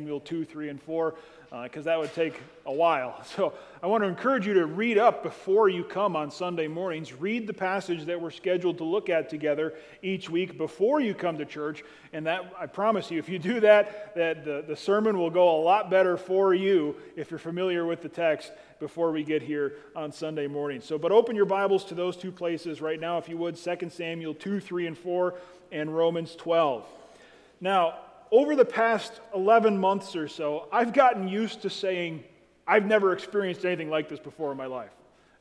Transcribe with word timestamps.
Samuel 0.00 0.20
2, 0.20 0.46
3, 0.46 0.70
and 0.70 0.82
4, 0.82 1.14
because 1.64 1.86
uh, 1.86 1.90
that 1.90 1.98
would 1.98 2.14
take 2.14 2.40
a 2.64 2.72
while. 2.72 3.22
So 3.36 3.52
I 3.82 3.86
want 3.86 4.02
to 4.02 4.08
encourage 4.08 4.46
you 4.46 4.54
to 4.54 4.64
read 4.64 4.96
up 4.96 5.22
before 5.22 5.68
you 5.68 5.84
come 5.84 6.16
on 6.16 6.30
Sunday 6.30 6.68
mornings. 6.68 7.12
Read 7.12 7.46
the 7.46 7.52
passage 7.52 8.06
that 8.06 8.18
we're 8.18 8.30
scheduled 8.30 8.78
to 8.78 8.84
look 8.84 9.10
at 9.10 9.28
together 9.28 9.74
each 10.00 10.30
week 10.30 10.56
before 10.56 11.00
you 11.00 11.12
come 11.12 11.36
to 11.36 11.44
church. 11.44 11.84
And 12.14 12.26
that, 12.26 12.50
I 12.58 12.64
promise 12.64 13.10
you, 13.10 13.18
if 13.18 13.28
you 13.28 13.38
do 13.38 13.60
that, 13.60 14.14
that 14.14 14.42
the, 14.42 14.64
the 14.66 14.74
sermon 14.74 15.18
will 15.18 15.28
go 15.28 15.60
a 15.60 15.60
lot 15.60 15.90
better 15.90 16.16
for 16.16 16.54
you 16.54 16.96
if 17.14 17.30
you're 17.30 17.38
familiar 17.38 17.84
with 17.84 18.00
the 18.00 18.08
text 18.08 18.52
before 18.78 19.12
we 19.12 19.22
get 19.22 19.42
here 19.42 19.74
on 19.94 20.12
Sunday 20.12 20.46
morning. 20.46 20.80
So, 20.80 20.96
but 20.96 21.12
open 21.12 21.36
your 21.36 21.44
Bibles 21.44 21.84
to 21.86 21.94
those 21.94 22.16
two 22.16 22.32
places 22.32 22.80
right 22.80 22.98
now, 22.98 23.18
if 23.18 23.28
you 23.28 23.36
would 23.36 23.58
2 23.58 23.90
Samuel 23.90 24.32
2, 24.32 24.60
3, 24.60 24.86
and 24.86 24.96
4, 24.96 25.34
and 25.72 25.94
Romans 25.94 26.34
12. 26.36 26.86
Now, 27.60 27.98
over 28.32 28.54
the 28.54 28.64
past 28.64 29.20
11 29.34 29.78
months 29.78 30.14
or 30.14 30.28
so, 30.28 30.68
I've 30.72 30.92
gotten 30.92 31.28
used 31.28 31.62
to 31.62 31.70
saying, 31.70 32.24
I've 32.66 32.86
never 32.86 33.12
experienced 33.12 33.64
anything 33.64 33.90
like 33.90 34.08
this 34.08 34.20
before 34.20 34.52
in 34.52 34.56
my 34.56 34.66
life. 34.66 34.92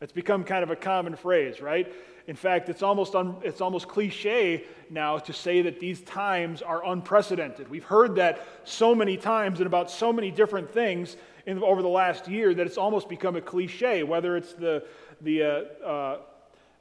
It's 0.02 0.14
become 0.14 0.44
kind 0.44 0.64
of 0.64 0.72
a 0.72 0.76
common 0.76 1.16
phrase, 1.16 1.62
right? 1.62 1.94
In 2.28 2.36
fact, 2.36 2.70
it's 2.70 2.82
almost, 2.82 3.16
un, 3.16 3.36
it's 3.44 3.60
almost 3.60 3.88
cliche 3.88 4.64
now 4.90 5.18
to 5.18 5.34
say 5.34 5.62
that 5.64 5.80
these 5.80 6.02
times 6.02 6.62
are 6.62 6.86
unprecedented. 6.86 7.70
We've 7.70 7.84
heard 7.84 8.16
that 8.16 8.46
so 8.64 8.96
many 8.96 9.18
times 9.18 9.60
and 9.60 9.68
about 9.68 9.92
so 9.92 10.14
many 10.14 10.32
different 10.32 10.72
things 10.72 11.18
in, 11.46 11.62
over 11.62 11.82
the 11.82 11.90
last 11.90 12.28
year 12.28 12.54
that 12.54 12.66
it's 12.66 12.78
almost 12.78 13.10
become 13.10 13.36
a 13.36 13.42
cliche, 13.42 14.04
whether 14.04 14.38
it's 14.38 14.54
the, 14.54 14.86
the 15.22 15.44
uh, 15.44 15.86
uh, 15.86 16.18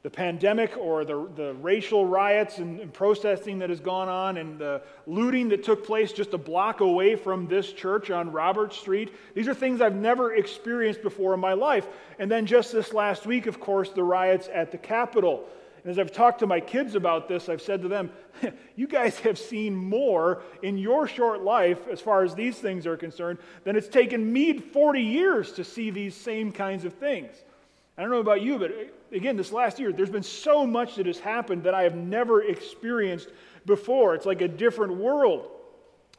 the 0.08 0.16
pandemic 0.16 0.74
or 0.78 1.04
the, 1.04 1.28
the 1.36 1.52
racial 1.60 2.06
riots 2.06 2.56
and, 2.56 2.80
and, 2.80 2.94
protesting 2.94 3.58
that 3.58 3.68
has 3.68 3.78
gone 3.78 4.08
on 4.08 4.38
and 4.38 4.58
the 4.58 4.80
looting 5.06 5.50
that 5.50 5.62
took 5.62 5.84
place 5.86 6.12
just 6.12 6.32
a 6.32 6.38
block 6.38 6.80
away 6.80 7.14
from 7.14 7.46
this 7.46 7.74
church 7.74 8.10
on 8.10 8.32
Robert 8.32 8.72
Street. 8.72 9.14
These 9.34 9.48
are 9.48 9.52
things 9.52 9.82
I've 9.82 9.94
never 9.94 10.34
experienced 10.34 11.02
before 11.02 11.34
in 11.34 11.40
my 11.40 11.52
life. 11.52 11.86
And 12.18 12.30
then 12.30 12.46
just 12.46 12.72
this 12.72 12.94
last 12.94 13.26
week, 13.26 13.46
of 13.46 13.60
course, 13.60 13.90
the 13.90 14.02
riots 14.02 14.48
at 14.50 14.72
the 14.72 14.78
Capitol. 14.78 15.44
And 15.84 15.90
as 15.90 15.98
I've 15.98 16.10
talked 16.10 16.38
to 16.38 16.46
my 16.46 16.60
kids 16.60 16.94
about 16.94 17.28
this, 17.28 17.50
I've 17.50 17.60
said 17.60 17.82
to 17.82 17.88
them, 17.88 18.10
You 18.76 18.86
guys 18.86 19.18
have 19.20 19.38
seen 19.38 19.76
more 19.76 20.40
in 20.62 20.78
your 20.78 21.06
short 21.06 21.42
life, 21.42 21.86
as 21.86 22.00
far 22.00 22.24
as 22.24 22.34
these 22.34 22.56
things 22.56 22.86
are 22.86 22.96
concerned, 22.96 23.40
than 23.64 23.76
it's 23.76 23.88
taken 23.88 24.32
me 24.32 24.56
40 24.56 25.02
years 25.02 25.52
to 25.52 25.64
see 25.64 25.90
these 25.90 26.14
same 26.14 26.50
kinds 26.50 26.86
of 26.86 26.94
things. 26.94 27.36
I 27.98 28.02
don't 28.02 28.10
know 28.10 28.20
about 28.20 28.42
you, 28.42 28.60
but 28.60 28.70
uh, 28.70 28.74
again, 29.10 29.36
this 29.36 29.50
last 29.50 29.80
year, 29.80 29.92
there's 29.92 30.08
been 30.08 30.22
so 30.22 30.64
much 30.64 30.94
that 30.94 31.06
has 31.06 31.18
happened 31.18 31.64
that 31.64 31.74
I 31.74 31.82
have 31.82 31.96
never 31.96 32.42
experienced 32.42 33.30
before. 33.66 34.14
It's 34.14 34.24
like 34.24 34.40
a 34.40 34.46
different 34.46 34.94
world. 34.94 35.50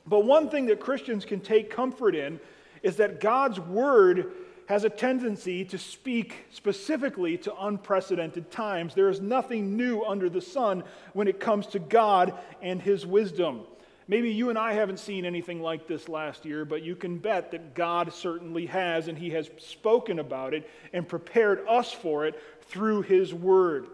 But 0.05 0.25
one 0.25 0.49
thing 0.49 0.65
that 0.65 0.81
Christians 0.81 1.23
can 1.23 1.39
take 1.39 1.69
comfort 1.69 2.15
in 2.15 2.41
is 2.83 2.97
that 2.97 3.21
God's 3.21 3.61
word 3.61 4.33
has 4.67 4.83
a 4.83 4.89
tendency 4.89 5.63
to 5.65 5.77
speak 5.77 6.45
specifically 6.51 7.37
to 7.37 7.65
unprecedented 7.65 8.51
times. 8.51 8.93
There 8.93 9.09
is 9.09 9.21
nothing 9.21 9.77
new 9.77 10.03
under 10.03 10.29
the 10.29 10.41
sun 10.41 10.83
when 11.13 11.29
it 11.29 11.39
comes 11.39 11.65
to 11.67 11.79
God 11.79 12.37
and 12.61 12.81
his 12.81 13.05
wisdom. 13.05 13.61
Maybe 14.09 14.31
you 14.31 14.49
and 14.49 14.57
I 14.57 14.73
haven't 14.73 14.97
seen 14.97 15.23
anything 15.23 15.61
like 15.61 15.85
this 15.85 16.09
last 16.09 16.43
year, 16.43 16.65
but 16.65 16.81
you 16.81 16.95
can 16.95 17.19
bet 17.19 17.51
that 17.51 17.75
God 17.75 18.11
certainly 18.11 18.65
has, 18.65 19.07
and 19.07 19.15
He 19.15 19.29
has 19.29 19.51
spoken 19.59 20.17
about 20.17 20.55
it 20.55 20.67
and 20.93 21.07
prepared 21.07 21.63
us 21.69 21.91
for 21.91 22.25
it 22.25 22.41
through 22.63 23.03
His 23.03 23.35
Word. 23.35 23.85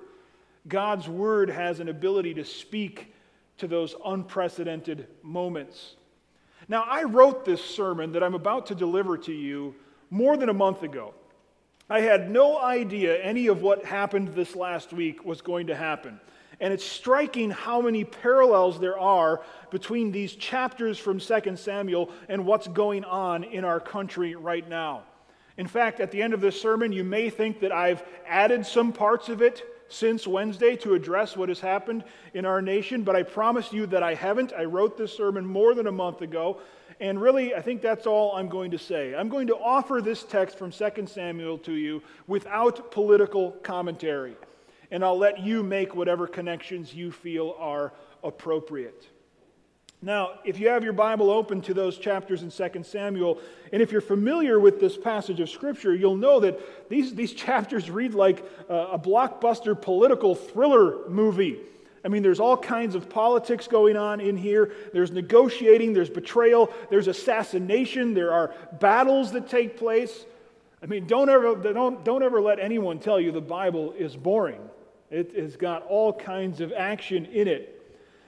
God's 0.69 1.09
Word 1.09 1.49
has 1.49 1.81
an 1.81 1.89
ability 1.89 2.33
to 2.36 2.45
speak 2.45 3.13
to 3.58 3.67
those 3.67 3.93
unprecedented 4.05 5.08
moments. 5.21 5.95
Now, 6.69 6.86
I 6.88 7.03
wrote 7.03 7.43
this 7.43 7.61
sermon 7.61 8.13
that 8.13 8.23
I'm 8.23 8.36
about 8.36 8.67
to 8.67 8.75
deliver 8.75 9.17
to 9.17 9.33
you 9.33 9.75
more 10.09 10.38
than 10.38 10.47
a 10.47 10.53
month 10.53 10.83
ago. 10.83 11.13
I 11.89 11.99
had 11.99 12.31
no 12.31 12.58
idea 12.58 13.21
any 13.21 13.48
of 13.48 13.61
what 13.61 13.83
happened 13.83 14.30
this 14.30 14.55
last 14.55 14.93
week 14.93 15.25
was 15.25 15.42
going 15.42 15.67
to 15.67 15.75
happen. 15.75 16.21
And 16.60 16.73
it's 16.73 16.86
striking 16.86 17.52
how 17.52 17.82
many 17.82 18.04
parallels 18.04 18.80
there 18.80 18.98
are 18.99 19.42
between 19.71 20.11
these 20.11 20.36
chapters 20.36 20.98
from 20.98 21.20
2 21.20 21.55
Samuel 21.55 22.10
and 22.30 22.45
what's 22.45 22.67
going 22.67 23.04
on 23.04 23.43
in 23.43 23.66
our 23.66 23.80
country 23.80 24.36
right 24.36 24.67
now. 24.67 25.04
In 25.58 25.67
fact, 25.67 25.99
at 25.99 26.11
the 26.11 26.21
end 26.21 26.33
of 26.33 26.42
this 26.42 26.60
sermon, 26.60 26.92
you 26.92 27.04
may 27.04 27.30
think 27.30 27.60
that 27.61 27.71
I've 27.71 28.04
added 28.27 28.66
some 28.66 28.92
parts 28.92 29.30
of 29.30 29.42
it 29.42 29.64
since 29.88 30.27
Wednesday 30.27 30.76
to 30.77 30.93
address 30.93 31.38
what 31.38 31.49
has 31.49 31.60
happened 31.60 32.04
in 32.33 32.45
our 32.45 32.61
nation, 32.61 33.04
but 33.04 33.16
I 33.16 33.23
promise 33.23 33.72
you 33.72 33.86
that 33.87 34.04
I 34.04 34.16
haven't. 34.16 34.52
I 34.54 34.66
wrote 34.66 34.98
this 34.98 35.16
sermon 35.16 35.45
more 35.45 35.73
than 35.73 35.87
a 35.87 35.92
month 35.92 36.22
ago, 36.22 36.60
and 36.99 37.22
really, 37.22 37.54
I 37.54 37.61
think 37.61 37.82
that's 37.82 38.08
all 38.08 38.36
I'm 38.36 38.49
going 38.49 38.72
to 38.72 38.80
say. 38.80 39.16
I'm 39.16 39.30
going 39.30 39.48
to 39.48 39.55
offer 39.55 40.02
this 40.02 40.23
text 40.23 40.58
from 40.58 40.72
2 40.72 41.08
Samuel 41.08 41.58
to 41.60 41.73
you 41.73 42.02
without 42.27 42.92
political 42.92 43.52
commentary 43.52 44.36
and 44.92 45.04
I'll 45.04 45.18
let 45.18 45.40
you 45.40 45.64
make 45.64 45.96
whatever 45.96 46.28
connections 46.28 46.94
you 46.94 47.12
feel 47.12 47.56
are 47.60 47.94
appropriate. 48.23 49.08
Now, 50.02 50.34
if 50.44 50.60
you 50.60 50.68
have 50.70 50.84
your 50.84 50.94
Bible 50.94 51.32
open 51.32 51.62
to 51.64 51.73
those 51.73 51.98
chapters 51.98 52.44
in 52.44 52.52
2 52.52 52.84
Samuel, 52.84 53.40
and 53.73 53.82
if 53.82 53.92
you're 53.92 54.02
familiar 54.02 54.60
with 54.60 54.80
this 54.80 54.98
passage 54.98 55.40
of 55.40 55.50
Scripture, 55.50 55.96
you'll 55.96 56.18
know 56.18 56.40
that 56.42 56.90
these, 56.90 57.16
these 57.16 57.34
chapters 57.46 57.90
read 57.90 58.14
like 58.14 58.46
a, 58.70 58.76
a 58.76 59.00
blockbuster 59.00 59.80
political 59.80 60.36
thriller 60.36 61.10
movie. 61.10 61.60
I 62.04 62.08
mean, 62.08 62.22
there's 62.22 62.40
all 62.40 62.56
kinds 62.56 62.94
of 62.94 63.10
politics 63.10 63.67
going 63.67 63.98
on 63.98 64.22
in 64.22 64.38
here. 64.38 64.73
There's 64.94 65.10
negotiating, 65.10 65.94
there's 65.94 66.12
betrayal, 66.12 66.72
there's 66.92 67.08
assassination, 67.08 68.14
there 68.14 68.32
are 68.32 68.54
battles 68.80 69.32
that 69.32 69.50
take 69.50 69.76
place. 69.76 70.26
I 70.84 70.86
mean, 70.86 71.08
don't 71.08 71.30
ever, 71.30 71.56
don't, 71.56 72.06
don't 72.06 72.22
ever 72.22 72.40
let 72.40 72.60
anyone 72.60 73.00
tell 73.00 73.20
you 73.20 73.32
the 73.32 73.42
Bible 73.42 73.92
is 73.94 74.16
boring. 74.16 74.62
It 75.15 75.33
has 75.37 75.55
got 75.55 75.86
all 75.87 76.11
kinds 76.11 76.59
of 76.59 76.73
action 76.73 77.26
in 77.27 77.48
it. 77.48 77.71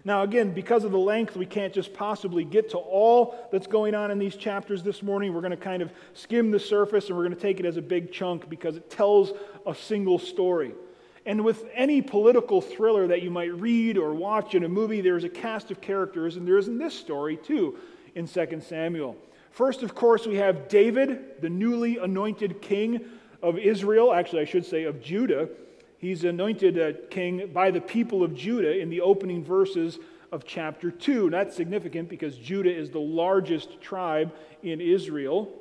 Now, 0.05 0.21
again, 0.23 0.53
because 0.53 0.85
of 0.85 0.93
the 0.93 0.97
length, 0.97 1.35
we 1.35 1.45
can't 1.45 1.73
just 1.73 1.93
possibly 1.93 2.45
get 2.45 2.69
to 2.69 2.77
all 2.77 3.35
that's 3.51 3.67
going 3.67 3.93
on 3.93 4.09
in 4.09 4.17
these 4.17 4.37
chapters 4.37 4.83
this 4.83 5.03
morning. 5.03 5.33
We're 5.33 5.41
going 5.41 5.51
to 5.51 5.57
kind 5.57 5.81
of 5.81 5.91
skim 6.13 6.49
the 6.49 6.61
surface 6.61 7.09
and 7.09 7.17
we're 7.17 7.25
going 7.25 7.35
to 7.35 7.41
take 7.41 7.59
it 7.59 7.65
as 7.65 7.75
a 7.75 7.81
big 7.81 8.13
chunk 8.13 8.49
because 8.49 8.77
it 8.77 8.89
tells 8.89 9.33
a 9.65 9.75
single 9.75 10.17
story. 10.17 10.71
And 11.25 11.43
with 11.43 11.65
any 11.73 12.01
political 12.01 12.61
thriller 12.61 13.05
that 13.07 13.21
you 13.21 13.31
might 13.31 13.53
read 13.53 13.97
or 13.97 14.13
watch 14.13 14.55
in 14.55 14.63
a 14.63 14.69
movie, 14.69 15.01
there's 15.01 15.25
a 15.25 15.29
cast 15.29 15.71
of 15.71 15.81
characters, 15.81 16.37
and 16.37 16.47
there 16.47 16.57
is 16.57 16.69
in 16.69 16.77
this 16.77 16.93
story 16.93 17.35
too 17.35 17.77
in 18.15 18.29
2 18.29 18.61
Samuel. 18.65 19.17
First, 19.51 19.83
of 19.83 19.93
course, 19.93 20.25
we 20.25 20.35
have 20.35 20.69
David, 20.69 21.41
the 21.41 21.49
newly 21.49 21.97
anointed 21.97 22.61
king 22.61 23.01
of 23.43 23.57
Israel, 23.57 24.13
actually, 24.13 24.43
I 24.43 24.45
should 24.45 24.65
say 24.65 24.85
of 24.85 25.01
Judah. 25.01 25.49
He's 25.99 26.23
anointed 26.23 26.77
a 26.77 26.93
king 26.93 27.49
by 27.53 27.71
the 27.71 27.81
people 27.81 28.23
of 28.23 28.35
Judah 28.35 28.79
in 28.79 28.89
the 28.89 29.01
opening 29.01 29.43
verses 29.43 29.99
of 30.31 30.45
chapter 30.45 30.91
2. 30.91 31.25
And 31.25 31.33
that's 31.33 31.55
significant 31.55 32.09
because 32.09 32.37
Judah 32.37 32.73
is 32.73 32.89
the 32.89 32.99
largest 32.99 33.81
tribe 33.81 34.33
in 34.61 34.81
Israel. 34.81 35.51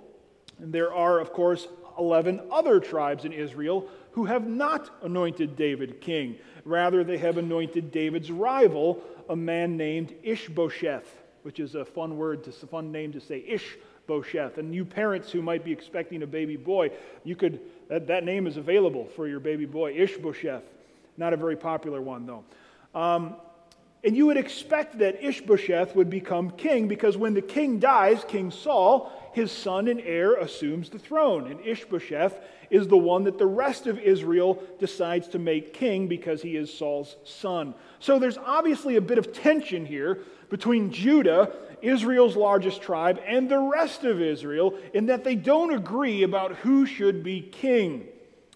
And 0.59 0.73
there 0.73 0.93
are, 0.93 1.21
of 1.21 1.33
course, 1.33 1.69
11 1.99 2.41
other 2.51 2.81
tribes 2.81 3.25
in 3.25 3.33
Israel 3.33 3.89
who 4.13 4.27
have 4.27 4.47
not 4.47 4.91
anointed 5.03 5.57
David 5.57 6.01
king. 6.01 6.37
Rather, 6.65 7.05
they 7.05 7.19
have 7.19 7.39
anointed 7.39 7.91
David's 7.91 8.31
rival, 8.31 9.03
a 9.29 9.37
man 9.37 9.77
named 9.77 10.15
Ishbosheth, 10.23 11.23
which 11.43 11.61
is 11.61 11.75
a 11.75 11.85
fun 11.85 12.17
word, 12.17 12.45
to, 12.45 12.51
a 12.51 12.67
fun 12.67 12.91
name 12.93 13.13
to 13.13 13.21
say, 13.21 13.45
Ishbosheth. 13.47 14.59
And 14.59 14.75
you 14.75 14.85
parents 14.85 15.31
who 15.31 15.43
might 15.43 15.65
be 15.65 15.73
expecting 15.73 16.23
a 16.23 16.27
baby 16.27 16.57
boy, 16.57 16.91
you 17.25 17.37
could 17.37 17.61
that, 17.89 18.07
that 18.09 18.25
name 18.25 18.47
is 18.47 18.57
available 18.57 19.07
for 19.17 19.29
your 19.29 19.41
baby 19.41 19.65
boy, 19.65 19.93
Ishbosheth. 19.93 20.63
Not 21.17 21.33
a 21.33 21.37
very 21.37 21.57
popular 21.57 22.01
one, 22.01 22.27
though. 22.27 22.45
Um, 22.99 23.37
and 24.05 24.17
you 24.17 24.27
would 24.27 24.37
expect 24.37 24.99
that 24.99 25.25
Ishbosheth 25.25 25.97
would 25.97 26.11
become 26.11 26.51
king 26.51 26.87
because 26.87 27.17
when 27.17 27.35
the 27.35 27.43
king 27.43 27.81
dies, 27.81 28.25
King 28.29 28.51
Saul, 28.51 29.11
his 29.33 29.51
son 29.51 29.89
and 29.89 30.01
heir, 30.01 30.35
assumes 30.35 30.91
the 30.91 30.99
throne. 30.99 31.51
And 31.51 31.61
Ishbosheth 31.61 32.39
is 32.71 32.87
the 32.87 32.97
one 32.97 33.25
that 33.25 33.39
the 33.39 33.47
rest 33.47 33.87
of 33.87 33.99
Israel 33.99 34.63
decides 34.79 35.29
to 35.29 35.39
make 35.39 35.73
king 35.73 36.07
because 36.07 36.43
he 36.43 36.57
is 36.57 36.73
Saul's 36.73 37.17
son. 37.25 37.75
So 37.99 38.19
there's 38.19 38.39
obviously 38.39 38.97
a 38.97 39.01
bit 39.01 39.19
of 39.19 39.33
tension 39.33 39.85
here 39.85 40.21
between 40.51 40.93
Judah 40.93 41.53
Israel's 41.83 42.37
largest 42.37 42.83
tribe, 42.83 43.21
and 43.27 43.49
the 43.49 43.59
rest 43.59 44.05
of 44.05 44.21
Israel 44.21 44.75
in 44.95 45.07
that 45.07 45.25
they 45.25 45.35
don't 45.35 45.73
agree 45.73 46.23
about 46.23 46.57
who 46.57 46.87
should 46.87 47.23
be 47.23 47.41
king. 47.41 48.07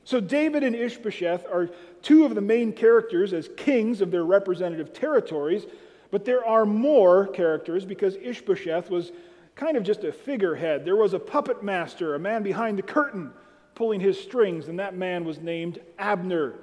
So, 0.04 0.20
David 0.20 0.64
and 0.64 0.74
Ishbosheth 0.74 1.44
are 1.46 1.70
two 2.02 2.24
of 2.24 2.34
the 2.34 2.40
main 2.40 2.72
characters 2.72 3.32
as 3.32 3.48
kings 3.56 4.00
of 4.00 4.10
their 4.10 4.24
representative 4.24 4.92
territories, 4.92 5.66
but 6.10 6.24
there 6.24 6.44
are 6.44 6.66
more 6.66 7.26
characters 7.28 7.84
because 7.84 8.16
Ishbosheth 8.16 8.90
was 8.90 9.12
kind 9.54 9.76
of 9.76 9.82
just 9.82 10.04
a 10.04 10.12
figurehead. 10.12 10.84
There 10.84 10.96
was 10.96 11.14
a 11.14 11.18
puppet 11.18 11.62
master, 11.62 12.14
a 12.14 12.18
man 12.18 12.42
behind 12.42 12.78
the 12.78 12.82
curtain 12.82 13.32
pulling 13.74 14.00
his 14.00 14.20
strings, 14.20 14.68
and 14.68 14.78
that 14.78 14.96
man 14.96 15.24
was 15.24 15.38
named 15.38 15.80
Abner. 15.98 16.54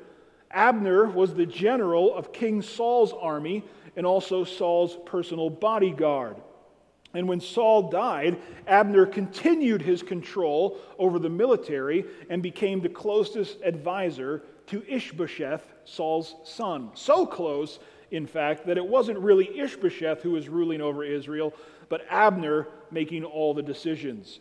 Abner 0.51 1.06
was 1.06 1.33
the 1.33 1.45
general 1.45 2.15
of 2.15 2.33
King 2.33 2.62
Saul's 2.62 3.13
army 3.13 3.63
and 3.95 4.06
also 4.06 4.44
Saul's 4.44 4.98
personal 5.06 5.50
bodyguard. 5.50 6.36
And 7.17 7.27
when 7.27 7.41
Saul 7.41 7.89
died, 7.89 8.37
Abner 8.67 9.07
continued 9.07 9.81
his 9.81 10.03
control 10.03 10.77
over 10.99 11.17
the 11.17 11.31
military 11.31 12.05
and 12.29 12.43
became 12.43 12.79
the 12.79 12.89
closest 12.89 13.57
advisor 13.63 14.43
to 14.67 14.83
Ishbosheth, 14.87 15.63
Saul's 15.83 16.35
son. 16.43 16.91
So 16.93 17.25
close, 17.25 17.79
in 18.11 18.27
fact, 18.27 18.67
that 18.67 18.77
it 18.77 18.85
wasn't 18.85 19.17
really 19.17 19.57
Ishbosheth 19.57 20.21
who 20.21 20.33
was 20.33 20.47
ruling 20.47 20.79
over 20.79 21.03
Israel, 21.03 21.55
but 21.89 22.05
Abner 22.11 22.67
making 22.91 23.23
all 23.23 23.55
the 23.55 23.63
decisions. 23.63 24.39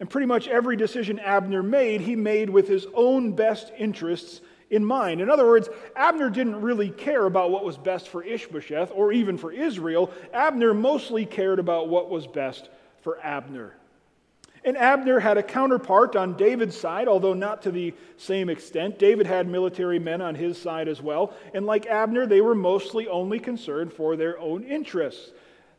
And 0.00 0.10
pretty 0.10 0.26
much 0.26 0.48
every 0.48 0.74
decision 0.74 1.20
Abner 1.20 1.62
made, 1.62 2.00
he 2.00 2.16
made 2.16 2.50
with 2.50 2.66
his 2.66 2.88
own 2.92 3.36
best 3.36 3.70
interests 3.78 4.40
in 4.70 4.84
mind. 4.84 5.20
In 5.20 5.30
other 5.30 5.46
words, 5.46 5.68
Abner 5.94 6.30
didn't 6.30 6.60
really 6.60 6.90
care 6.90 7.24
about 7.24 7.50
what 7.50 7.64
was 7.64 7.76
best 7.76 8.08
for 8.08 8.22
Ishbosheth 8.22 8.90
or 8.94 9.12
even 9.12 9.38
for 9.38 9.52
Israel. 9.52 10.10
Abner 10.32 10.74
mostly 10.74 11.24
cared 11.24 11.58
about 11.58 11.88
what 11.88 12.10
was 12.10 12.26
best 12.26 12.68
for 13.02 13.18
Abner. 13.22 13.74
And 14.64 14.76
Abner 14.76 15.20
had 15.20 15.38
a 15.38 15.44
counterpart 15.44 16.16
on 16.16 16.36
David's 16.36 16.76
side, 16.76 17.06
although 17.06 17.34
not 17.34 17.62
to 17.62 17.70
the 17.70 17.94
same 18.16 18.48
extent. 18.48 18.98
David 18.98 19.24
had 19.28 19.46
military 19.46 20.00
men 20.00 20.20
on 20.20 20.34
his 20.34 20.60
side 20.60 20.88
as 20.88 21.00
well. 21.00 21.32
And 21.54 21.66
like 21.66 21.86
Abner, 21.86 22.26
they 22.26 22.40
were 22.40 22.56
mostly 22.56 23.06
only 23.06 23.38
concerned 23.38 23.92
for 23.92 24.16
their 24.16 24.36
own 24.40 24.64
interests. 24.64 25.30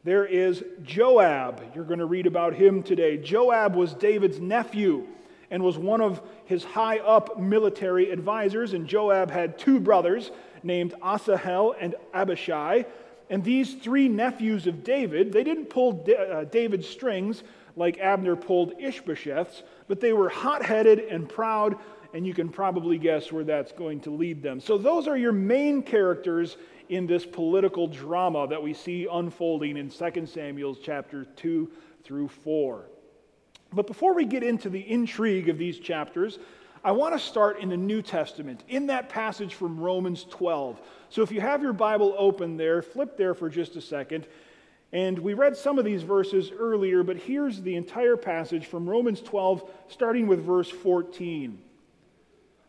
There 0.06 0.25
is 0.25 0.63
Joab. 0.84 1.62
You're 1.75 1.84
going 1.84 2.00
to 2.00 2.06
read 2.06 2.28
about 2.28 2.54
him 2.54 2.81
today. 2.81 3.18
Joab 3.18 3.75
was 3.75 3.94
David's 3.94 4.39
nephew 4.39 5.06
and 5.51 5.63
was 5.63 5.77
one 5.77 6.01
of 6.01 6.21
his 6.45 6.63
high 6.63 6.99
up 6.99 7.39
military 7.39 8.11
advisors. 8.11 8.73
And 8.73 8.88
Joab 8.88 9.31
had 9.31 9.57
two 9.57 9.79
brothers 9.79 10.31
named 10.63 10.94
Asahel 11.01 11.75
and 11.79 11.95
Abishai. 12.13 12.85
And 13.29 13.44
these 13.44 13.75
three 13.75 14.07
nephews 14.07 14.67
of 14.67 14.83
David, 14.83 15.31
they 15.31 15.44
didn't 15.44 15.65
pull 15.65 16.05
uh, 16.17 16.45
David's 16.45 16.88
strings 16.88 17.44
like 17.75 17.99
Abner 17.99 18.35
pulled 18.35 18.73
Ishbosheth's, 18.79 19.63
but 19.88 20.01
they 20.01 20.11
were 20.11 20.29
hot 20.29 20.65
headed 20.65 20.99
and 20.99 21.29
proud, 21.29 21.77
and 22.13 22.25
you 22.25 22.33
can 22.33 22.50
probably 22.50 22.97
guess 22.97 23.31
where 23.31 23.43
that's 23.43 23.71
going 23.71 24.00
to 24.01 24.09
lead 24.09 24.41
them. 24.41 24.59
So, 24.59 24.77
those 24.77 25.07
are 25.07 25.17
your 25.17 25.31
main 25.31 25.83
characters 25.83 26.57
in 26.89 27.05
this 27.05 27.25
political 27.25 27.88
drama 27.88 28.47
that 28.47 28.61
we 28.61 28.73
see 28.73 29.07
unfolding 29.11 29.77
in 29.77 29.89
2 29.89 30.25
Samuel 30.25 30.75
chapter 30.75 31.25
2 31.25 31.69
through 32.03 32.29
4. 32.29 32.85
But 33.73 33.87
before 33.87 34.13
we 34.13 34.25
get 34.25 34.43
into 34.43 34.69
the 34.69 34.79
intrigue 34.79 35.49
of 35.49 35.57
these 35.57 35.79
chapters, 35.79 36.39
I 36.83 36.91
want 36.91 37.13
to 37.13 37.19
start 37.19 37.59
in 37.59 37.69
the 37.69 37.77
New 37.77 38.01
Testament, 38.01 38.63
in 38.69 38.87
that 38.87 39.09
passage 39.09 39.55
from 39.55 39.79
Romans 39.79 40.25
12. 40.29 40.79
So 41.09 41.21
if 41.21 41.31
you 41.31 41.41
have 41.41 41.61
your 41.61 41.73
Bible 41.73 42.15
open 42.17 42.55
there, 42.55 42.81
flip 42.81 43.17
there 43.17 43.33
for 43.33 43.49
just 43.49 43.75
a 43.75 43.81
second. 43.81 44.27
And 44.93 45.19
we 45.19 45.33
read 45.33 45.57
some 45.57 45.79
of 45.79 45.85
these 45.85 46.03
verses 46.03 46.51
earlier, 46.57 47.03
but 47.03 47.17
here's 47.17 47.61
the 47.61 47.75
entire 47.75 48.15
passage 48.15 48.67
from 48.67 48.89
Romans 48.89 49.21
12, 49.21 49.69
starting 49.89 50.27
with 50.27 50.45
verse 50.45 50.69
14. 50.69 51.59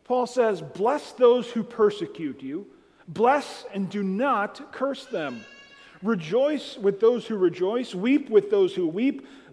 Paul 0.04 0.26
says, 0.26 0.62
Bless 0.62 1.12
those 1.12 1.50
who 1.50 1.62
persecute 1.62 2.42
you, 2.42 2.66
bless 3.06 3.66
and 3.72 3.88
do 3.88 4.02
not 4.02 4.72
curse 4.72 5.04
them. 5.06 5.44
Rejoice 6.02 6.78
with 6.78 7.00
those 7.00 7.26
who 7.26 7.36
rejoice, 7.36 7.94
weep 7.94 8.30
with 8.30 8.50
those 8.50 8.74
who 8.74 8.86
weep. 8.86 9.26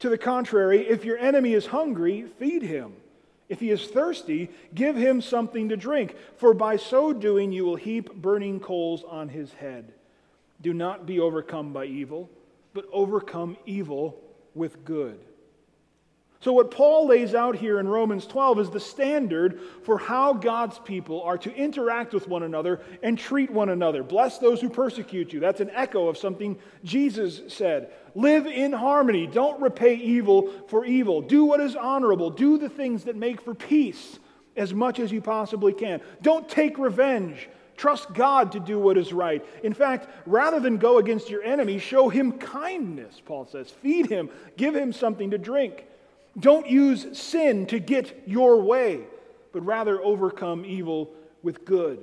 To 0.00 0.08
the 0.08 0.18
contrary, 0.18 0.88
if 0.88 1.04
your 1.04 1.18
enemy 1.18 1.52
is 1.54 1.66
hungry, 1.66 2.26
feed 2.38 2.62
him. 2.62 2.94
If 3.48 3.60
he 3.60 3.70
is 3.70 3.86
thirsty, 3.88 4.50
give 4.74 4.96
him 4.96 5.20
something 5.20 5.68
to 5.68 5.76
drink, 5.76 6.14
for 6.36 6.54
by 6.54 6.76
so 6.76 7.12
doing 7.12 7.52
you 7.52 7.64
will 7.64 7.76
heap 7.76 8.14
burning 8.14 8.60
coals 8.60 9.04
on 9.04 9.28
his 9.28 9.52
head. 9.52 9.92
Do 10.60 10.72
not 10.72 11.04
be 11.04 11.20
overcome 11.20 11.72
by 11.72 11.86
evil, 11.86 12.30
but 12.74 12.86
overcome 12.92 13.56
evil 13.66 14.20
with 14.54 14.84
good. 14.84 15.18
So, 16.42 16.54
what 16.54 16.70
Paul 16.70 17.08
lays 17.08 17.34
out 17.34 17.54
here 17.54 17.78
in 17.78 17.86
Romans 17.86 18.26
12 18.26 18.60
is 18.60 18.70
the 18.70 18.80
standard 18.80 19.60
for 19.82 19.98
how 19.98 20.32
God's 20.32 20.78
people 20.78 21.20
are 21.22 21.36
to 21.36 21.54
interact 21.54 22.14
with 22.14 22.28
one 22.28 22.44
another 22.44 22.80
and 23.02 23.18
treat 23.18 23.50
one 23.50 23.68
another. 23.68 24.02
Bless 24.02 24.38
those 24.38 24.58
who 24.58 24.70
persecute 24.70 25.34
you. 25.34 25.40
That's 25.40 25.60
an 25.60 25.70
echo 25.74 26.08
of 26.08 26.16
something 26.16 26.58
Jesus 26.82 27.42
said. 27.48 27.90
Live 28.14 28.46
in 28.46 28.72
harmony. 28.72 29.26
Don't 29.26 29.60
repay 29.60 29.94
evil 29.94 30.50
for 30.68 30.84
evil. 30.84 31.22
Do 31.22 31.44
what 31.44 31.60
is 31.60 31.76
honorable. 31.76 32.30
Do 32.30 32.58
the 32.58 32.68
things 32.68 33.04
that 33.04 33.16
make 33.16 33.40
for 33.40 33.54
peace 33.54 34.18
as 34.56 34.74
much 34.74 34.98
as 34.98 35.12
you 35.12 35.20
possibly 35.20 35.72
can. 35.72 36.00
Don't 36.22 36.48
take 36.48 36.78
revenge. 36.78 37.48
Trust 37.76 38.12
God 38.12 38.52
to 38.52 38.60
do 38.60 38.78
what 38.78 38.98
is 38.98 39.12
right. 39.12 39.42
In 39.62 39.72
fact, 39.72 40.08
rather 40.26 40.60
than 40.60 40.76
go 40.76 40.98
against 40.98 41.30
your 41.30 41.42
enemy, 41.42 41.78
show 41.78 42.10
him 42.10 42.32
kindness, 42.32 43.22
Paul 43.24 43.46
says. 43.46 43.70
Feed 43.70 44.06
him, 44.06 44.28
give 44.58 44.76
him 44.76 44.92
something 44.92 45.30
to 45.30 45.38
drink. 45.38 45.86
Don't 46.38 46.68
use 46.68 47.18
sin 47.18 47.66
to 47.66 47.78
get 47.78 48.24
your 48.26 48.60
way, 48.60 49.00
but 49.52 49.64
rather 49.64 50.00
overcome 50.02 50.64
evil 50.66 51.10
with 51.42 51.64
good. 51.64 52.00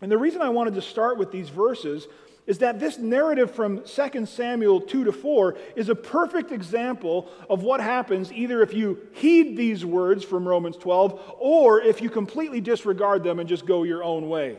And 0.00 0.10
the 0.10 0.18
reason 0.18 0.40
I 0.40 0.50
wanted 0.50 0.74
to 0.74 0.82
start 0.82 1.18
with 1.18 1.32
these 1.32 1.48
verses 1.48 2.06
is 2.50 2.58
that 2.58 2.80
this 2.80 2.98
narrative 2.98 3.48
from 3.48 3.80
2 3.84 4.26
Samuel 4.26 4.80
2 4.80 5.04
to 5.04 5.12
4 5.12 5.56
is 5.76 5.88
a 5.88 5.94
perfect 5.94 6.50
example 6.50 7.30
of 7.48 7.62
what 7.62 7.80
happens 7.80 8.32
either 8.32 8.60
if 8.60 8.74
you 8.74 8.98
heed 9.12 9.56
these 9.56 9.84
words 9.84 10.24
from 10.24 10.48
Romans 10.48 10.76
12 10.76 11.36
or 11.38 11.80
if 11.80 12.02
you 12.02 12.10
completely 12.10 12.60
disregard 12.60 13.22
them 13.22 13.38
and 13.38 13.48
just 13.48 13.66
go 13.66 13.84
your 13.84 14.02
own 14.02 14.28
way. 14.28 14.58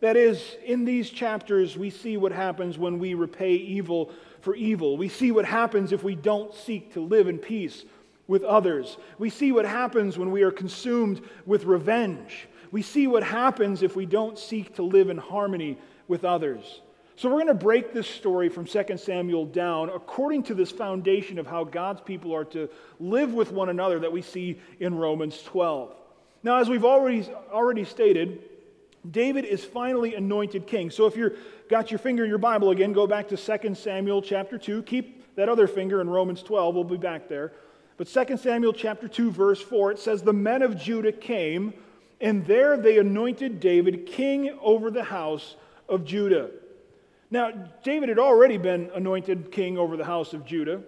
That 0.00 0.16
is, 0.16 0.56
in 0.64 0.86
these 0.86 1.10
chapters, 1.10 1.76
we 1.76 1.90
see 1.90 2.16
what 2.16 2.32
happens 2.32 2.78
when 2.78 2.98
we 2.98 3.12
repay 3.12 3.52
evil 3.52 4.12
for 4.40 4.54
evil. 4.54 4.96
We 4.96 5.10
see 5.10 5.30
what 5.30 5.44
happens 5.44 5.92
if 5.92 6.02
we 6.02 6.14
don't 6.14 6.54
seek 6.54 6.94
to 6.94 7.00
live 7.02 7.28
in 7.28 7.36
peace 7.36 7.84
with 8.26 8.44
others. 8.44 8.96
We 9.18 9.28
see 9.28 9.52
what 9.52 9.66
happens 9.66 10.16
when 10.16 10.30
we 10.30 10.40
are 10.40 10.50
consumed 10.50 11.20
with 11.44 11.64
revenge. 11.64 12.48
We 12.70 12.80
see 12.80 13.06
what 13.06 13.22
happens 13.22 13.82
if 13.82 13.94
we 13.94 14.06
don't 14.06 14.38
seek 14.38 14.76
to 14.76 14.82
live 14.82 15.10
in 15.10 15.18
harmony 15.18 15.76
with 16.08 16.24
others. 16.24 16.80
So, 17.18 17.30
we're 17.30 17.36
going 17.36 17.46
to 17.46 17.54
break 17.54 17.94
this 17.94 18.06
story 18.06 18.50
from 18.50 18.66
2 18.66 18.98
Samuel 18.98 19.46
down 19.46 19.88
according 19.88 20.42
to 20.44 20.54
this 20.54 20.70
foundation 20.70 21.38
of 21.38 21.46
how 21.46 21.64
God's 21.64 22.02
people 22.02 22.34
are 22.34 22.44
to 22.46 22.68
live 23.00 23.32
with 23.32 23.52
one 23.52 23.70
another 23.70 23.98
that 24.00 24.12
we 24.12 24.20
see 24.20 24.60
in 24.80 24.94
Romans 24.94 25.42
12. 25.44 25.94
Now, 26.42 26.58
as 26.58 26.68
we've 26.68 26.84
already, 26.84 27.26
already 27.50 27.84
stated, 27.84 28.42
David 29.10 29.46
is 29.46 29.64
finally 29.64 30.14
anointed 30.14 30.66
king. 30.66 30.90
So, 30.90 31.06
if 31.06 31.16
you've 31.16 31.38
got 31.70 31.90
your 31.90 31.98
finger 31.98 32.22
in 32.22 32.28
your 32.28 32.38
Bible 32.38 32.68
again, 32.70 32.92
go 32.92 33.06
back 33.06 33.28
to 33.28 33.36
2 33.38 33.74
Samuel 33.74 34.20
chapter 34.20 34.58
2. 34.58 34.82
Keep 34.82 35.36
that 35.36 35.48
other 35.48 35.66
finger 35.66 36.02
in 36.02 36.10
Romans 36.10 36.42
12. 36.42 36.74
We'll 36.74 36.84
be 36.84 36.98
back 36.98 37.30
there. 37.30 37.52
But 37.96 38.08
2 38.08 38.36
Samuel 38.36 38.74
chapter 38.74 39.08
2 39.08 39.30
verse 39.30 39.62
4 39.62 39.92
it 39.92 39.98
says 39.98 40.20
the 40.20 40.34
men 40.34 40.60
of 40.60 40.78
Judah 40.78 41.12
came 41.12 41.72
and 42.20 42.44
there 42.44 42.76
they 42.76 42.98
anointed 42.98 43.58
David 43.58 44.04
king 44.04 44.58
over 44.60 44.90
the 44.90 45.04
house 45.04 45.56
of 45.88 46.04
Judah. 46.04 46.50
Now 47.30 47.50
David 47.82 48.08
had 48.08 48.18
already 48.18 48.56
been 48.56 48.90
anointed 48.94 49.50
king 49.50 49.78
over 49.78 49.96
the 49.96 50.04
house 50.04 50.32
of 50.32 50.44
Judah 50.44 50.82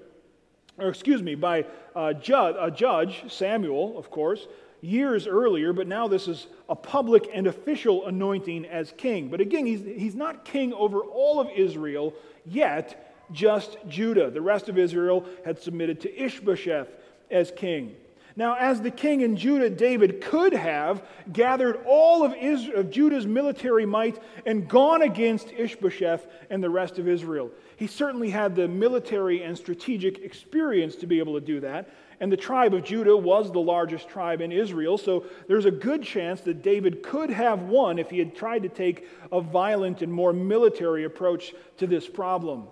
or 0.78 0.88
excuse 0.88 1.22
me 1.22 1.34
by 1.34 1.62
uh, 1.94 2.00
a 2.00 2.14
judge, 2.14 2.56
a 2.58 2.70
judge 2.70 3.32
Samuel 3.32 3.98
of 3.98 4.10
course 4.10 4.46
years 4.80 5.26
earlier, 5.26 5.72
but 5.72 5.88
now 5.88 6.06
this 6.06 6.28
is 6.28 6.46
a 6.68 6.76
public 6.76 7.28
and 7.34 7.46
official 7.46 8.06
anointing 8.06 8.64
as 8.66 8.94
king. 8.96 9.28
But 9.28 9.40
again, 9.40 9.66
he's, 9.66 9.82
he's 9.82 10.14
not 10.14 10.44
king 10.44 10.72
over 10.72 11.00
all 11.00 11.40
of 11.40 11.48
Israel 11.50 12.14
yet, 12.46 13.16
just 13.32 13.76
Judah. 13.88 14.30
The 14.30 14.40
rest 14.40 14.68
of 14.68 14.78
Israel 14.78 15.24
had 15.44 15.60
submitted 15.60 16.00
to 16.02 16.16
Ishbosheth 16.16 16.88
as 17.30 17.50
king. 17.50 17.96
Now, 18.38 18.54
as 18.54 18.80
the 18.80 18.92
king 18.92 19.22
in 19.22 19.36
Judah, 19.36 19.68
David 19.68 20.20
could 20.20 20.52
have 20.52 21.02
gathered 21.32 21.80
all 21.84 22.24
of, 22.24 22.32
Israel, 22.34 22.78
of, 22.78 22.88
Judah's 22.88 23.26
military 23.26 23.84
might 23.84 24.22
and 24.46 24.68
gone 24.68 25.02
against 25.02 25.50
Ishbosheth 25.50 26.24
and 26.48 26.62
the 26.62 26.70
rest 26.70 27.00
of 27.00 27.08
Israel. 27.08 27.50
He 27.74 27.88
certainly 27.88 28.30
had 28.30 28.54
the 28.54 28.68
military 28.68 29.42
and 29.42 29.58
strategic 29.58 30.20
experience 30.20 30.94
to 30.96 31.08
be 31.08 31.18
able 31.18 31.34
to 31.34 31.44
do 31.44 31.58
that. 31.58 31.90
And 32.20 32.30
the 32.30 32.36
tribe 32.36 32.74
of 32.74 32.84
Judah 32.84 33.16
was 33.16 33.50
the 33.50 33.58
largest 33.58 34.08
tribe 34.08 34.40
in 34.40 34.52
Israel, 34.52 34.98
so 34.98 35.24
there's 35.48 35.64
a 35.64 35.72
good 35.72 36.04
chance 36.04 36.40
that 36.42 36.62
David 36.62 37.02
could 37.02 37.30
have 37.30 37.62
won 37.62 37.98
if 37.98 38.08
he 38.08 38.20
had 38.20 38.36
tried 38.36 38.62
to 38.62 38.68
take 38.68 39.08
a 39.32 39.40
violent 39.40 40.00
and 40.00 40.12
more 40.12 40.32
military 40.32 41.02
approach 41.02 41.54
to 41.78 41.88
this 41.88 42.06
problem. 42.06 42.68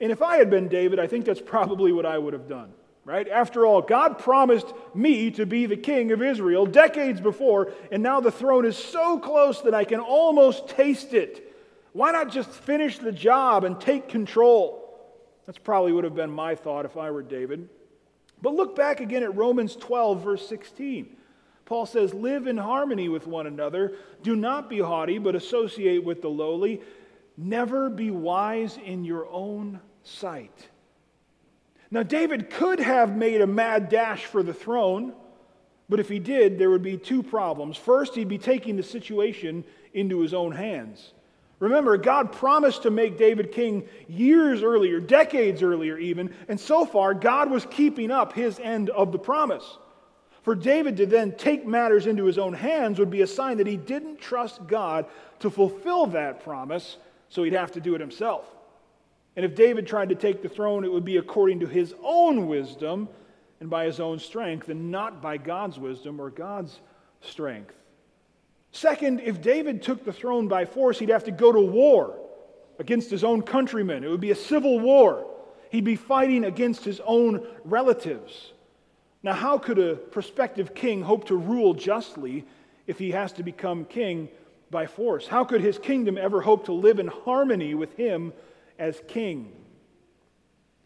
And 0.00 0.10
if 0.10 0.22
I 0.22 0.38
had 0.38 0.50
been 0.50 0.66
David, 0.66 0.98
I 0.98 1.06
think 1.06 1.24
that's 1.24 1.40
probably 1.40 1.92
what 1.92 2.04
I 2.04 2.18
would 2.18 2.32
have 2.32 2.48
done. 2.48 2.72
Right? 3.08 3.26
After 3.26 3.64
all, 3.64 3.80
God 3.80 4.18
promised 4.18 4.66
me 4.94 5.30
to 5.30 5.46
be 5.46 5.64
the 5.64 5.78
king 5.78 6.12
of 6.12 6.20
Israel 6.20 6.66
decades 6.66 7.22
before, 7.22 7.72
and 7.90 8.02
now 8.02 8.20
the 8.20 8.30
throne 8.30 8.66
is 8.66 8.76
so 8.76 9.18
close 9.18 9.62
that 9.62 9.72
I 9.72 9.84
can 9.84 9.98
almost 9.98 10.68
taste 10.68 11.14
it. 11.14 11.56
Why 11.94 12.12
not 12.12 12.30
just 12.30 12.50
finish 12.50 12.98
the 12.98 13.10
job 13.10 13.64
and 13.64 13.80
take 13.80 14.10
control? 14.10 14.94
That's 15.46 15.56
probably 15.56 15.92
would 15.92 16.04
have 16.04 16.14
been 16.14 16.30
my 16.30 16.54
thought 16.54 16.84
if 16.84 16.98
I 16.98 17.10
were 17.10 17.22
David. 17.22 17.70
But 18.42 18.52
look 18.52 18.76
back 18.76 19.00
again 19.00 19.22
at 19.22 19.34
Romans 19.34 19.74
12, 19.74 20.22
verse 20.22 20.46
16. 20.46 21.16
Paul 21.64 21.86
says, 21.86 22.12
Live 22.12 22.46
in 22.46 22.58
harmony 22.58 23.08
with 23.08 23.26
one 23.26 23.46
another. 23.46 23.94
Do 24.22 24.36
not 24.36 24.68
be 24.68 24.80
haughty, 24.80 25.16
but 25.16 25.34
associate 25.34 26.04
with 26.04 26.20
the 26.20 26.28
lowly. 26.28 26.82
Never 27.38 27.88
be 27.88 28.10
wise 28.10 28.78
in 28.84 29.02
your 29.02 29.26
own 29.30 29.80
sight. 30.02 30.68
Now, 31.90 32.02
David 32.02 32.50
could 32.50 32.80
have 32.80 33.16
made 33.16 33.40
a 33.40 33.46
mad 33.46 33.88
dash 33.88 34.24
for 34.24 34.42
the 34.42 34.52
throne, 34.52 35.14
but 35.88 36.00
if 36.00 36.08
he 36.08 36.18
did, 36.18 36.58
there 36.58 36.70
would 36.70 36.82
be 36.82 36.98
two 36.98 37.22
problems. 37.22 37.76
First, 37.76 38.14
he'd 38.14 38.28
be 38.28 38.38
taking 38.38 38.76
the 38.76 38.82
situation 38.82 39.64
into 39.94 40.20
his 40.20 40.34
own 40.34 40.52
hands. 40.52 41.12
Remember, 41.60 41.96
God 41.96 42.32
promised 42.32 42.82
to 42.82 42.90
make 42.90 43.18
David 43.18 43.50
king 43.50 43.88
years 44.06 44.62
earlier, 44.62 45.00
decades 45.00 45.62
earlier 45.62 45.98
even, 45.98 46.32
and 46.46 46.60
so 46.60 46.84
far, 46.84 47.14
God 47.14 47.50
was 47.50 47.66
keeping 47.66 48.10
up 48.10 48.32
his 48.32 48.60
end 48.60 48.90
of 48.90 49.10
the 49.10 49.18
promise. 49.18 49.78
For 50.42 50.54
David 50.54 50.98
to 50.98 51.06
then 51.06 51.32
take 51.32 51.66
matters 51.66 52.06
into 52.06 52.26
his 52.26 52.38
own 52.38 52.52
hands 52.52 52.98
would 52.98 53.10
be 53.10 53.22
a 53.22 53.26
sign 53.26 53.56
that 53.56 53.66
he 53.66 53.76
didn't 53.76 54.20
trust 54.20 54.66
God 54.66 55.06
to 55.40 55.50
fulfill 55.50 56.06
that 56.08 56.44
promise, 56.44 56.96
so 57.28 57.42
he'd 57.42 57.54
have 57.54 57.72
to 57.72 57.80
do 57.80 57.94
it 57.94 58.00
himself. 58.00 58.44
And 59.38 59.44
if 59.44 59.54
David 59.54 59.86
tried 59.86 60.08
to 60.08 60.16
take 60.16 60.42
the 60.42 60.48
throne, 60.48 60.84
it 60.84 60.90
would 60.90 61.04
be 61.04 61.18
according 61.18 61.60
to 61.60 61.66
his 61.68 61.94
own 62.02 62.48
wisdom 62.48 63.08
and 63.60 63.70
by 63.70 63.84
his 63.84 64.00
own 64.00 64.18
strength, 64.18 64.68
and 64.68 64.90
not 64.90 65.22
by 65.22 65.36
God's 65.36 65.78
wisdom 65.78 66.20
or 66.20 66.28
God's 66.28 66.80
strength. 67.20 67.76
Second, 68.72 69.20
if 69.20 69.40
David 69.40 69.80
took 69.80 70.04
the 70.04 70.12
throne 70.12 70.48
by 70.48 70.64
force, 70.64 70.98
he'd 70.98 71.10
have 71.10 71.22
to 71.22 71.30
go 71.30 71.52
to 71.52 71.60
war 71.60 72.18
against 72.80 73.12
his 73.12 73.22
own 73.22 73.42
countrymen. 73.42 74.02
It 74.02 74.08
would 74.08 74.20
be 74.20 74.32
a 74.32 74.34
civil 74.34 74.80
war. 74.80 75.24
He'd 75.70 75.84
be 75.84 75.94
fighting 75.94 76.42
against 76.42 76.84
his 76.84 77.00
own 77.06 77.46
relatives. 77.64 78.54
Now, 79.22 79.34
how 79.34 79.56
could 79.56 79.78
a 79.78 79.94
prospective 79.94 80.74
king 80.74 81.00
hope 81.00 81.28
to 81.28 81.36
rule 81.36 81.74
justly 81.74 82.44
if 82.88 82.98
he 82.98 83.12
has 83.12 83.32
to 83.34 83.44
become 83.44 83.84
king 83.84 84.30
by 84.72 84.88
force? 84.88 85.28
How 85.28 85.44
could 85.44 85.60
his 85.60 85.78
kingdom 85.78 86.18
ever 86.18 86.40
hope 86.40 86.64
to 86.64 86.72
live 86.72 86.98
in 86.98 87.06
harmony 87.06 87.76
with 87.76 87.96
him 87.96 88.32
as 88.78 89.00
king? 89.08 89.52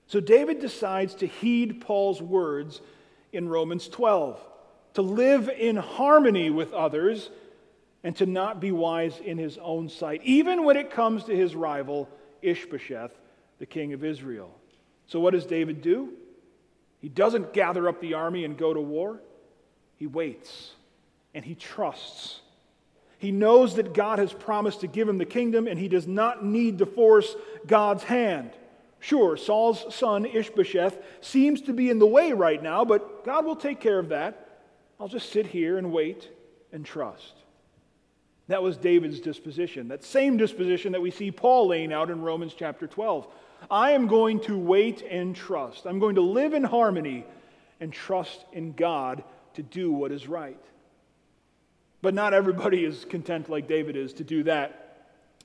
So, 0.06 0.20
David 0.20 0.60
decides 0.60 1.14
to 1.16 1.26
heed 1.26 1.80
Paul's 1.80 2.20
words 2.20 2.80
in 3.32 3.48
Romans 3.48 3.88
12 3.88 4.38
to 4.94 5.02
live 5.02 5.48
in 5.48 5.76
harmony 5.76 6.50
with 6.50 6.72
others 6.72 7.30
and 8.04 8.14
to 8.16 8.26
not 8.26 8.60
be 8.60 8.72
wise 8.72 9.18
in 9.24 9.38
his 9.38 9.58
own 9.58 9.88
sight, 9.88 10.20
even 10.24 10.64
when 10.64 10.76
it 10.76 10.90
comes 10.90 11.24
to 11.24 11.36
his 11.36 11.54
rival, 11.54 12.08
Ishbosheth, 12.42 13.12
the 13.58 13.66
king 13.66 13.92
of 13.92 14.04
Israel. 14.04 14.50
So, 15.06 15.20
what 15.20 15.32
does 15.32 15.46
David 15.46 15.82
do? 15.82 16.12
He 17.00 17.08
doesn't 17.08 17.52
gather 17.52 17.88
up 17.88 18.00
the 18.00 18.14
army 18.14 18.44
and 18.44 18.56
go 18.56 18.74
to 18.74 18.80
war. 18.80 19.20
He 19.96 20.06
waits 20.06 20.72
and 21.34 21.44
he 21.44 21.54
trusts. 21.54 22.41
He 23.22 23.30
knows 23.30 23.76
that 23.76 23.94
God 23.94 24.18
has 24.18 24.32
promised 24.32 24.80
to 24.80 24.88
give 24.88 25.08
him 25.08 25.16
the 25.16 25.24
kingdom 25.24 25.68
and 25.68 25.78
he 25.78 25.86
does 25.86 26.08
not 26.08 26.44
need 26.44 26.78
to 26.78 26.86
force 26.86 27.36
God's 27.68 28.02
hand. 28.02 28.50
Sure, 28.98 29.36
Saul's 29.36 29.94
son 29.94 30.26
Ishbosheth 30.26 30.98
seems 31.20 31.60
to 31.60 31.72
be 31.72 31.88
in 31.88 32.00
the 32.00 32.06
way 32.06 32.32
right 32.32 32.60
now, 32.60 32.84
but 32.84 33.24
God 33.24 33.44
will 33.44 33.54
take 33.54 33.78
care 33.78 34.00
of 34.00 34.08
that. 34.08 34.64
I'll 34.98 35.06
just 35.06 35.30
sit 35.30 35.46
here 35.46 35.78
and 35.78 35.92
wait 35.92 36.30
and 36.72 36.84
trust. 36.84 37.34
That 38.48 38.60
was 38.60 38.76
David's 38.76 39.20
disposition, 39.20 39.86
that 39.86 40.02
same 40.02 40.36
disposition 40.36 40.90
that 40.90 41.00
we 41.00 41.12
see 41.12 41.30
Paul 41.30 41.68
laying 41.68 41.92
out 41.92 42.10
in 42.10 42.22
Romans 42.22 42.56
chapter 42.58 42.88
12. 42.88 43.28
I 43.70 43.92
am 43.92 44.08
going 44.08 44.40
to 44.40 44.58
wait 44.58 45.02
and 45.08 45.36
trust. 45.36 45.86
I'm 45.86 46.00
going 46.00 46.16
to 46.16 46.22
live 46.22 46.54
in 46.54 46.64
harmony 46.64 47.24
and 47.78 47.92
trust 47.92 48.44
in 48.52 48.72
God 48.72 49.22
to 49.54 49.62
do 49.62 49.92
what 49.92 50.10
is 50.10 50.26
right. 50.26 50.58
But 52.02 52.14
not 52.14 52.34
everybody 52.34 52.84
is 52.84 53.04
content 53.04 53.48
like 53.48 53.68
David 53.68 53.96
is 53.96 54.12
to 54.14 54.24
do 54.24 54.42
that. 54.42 54.78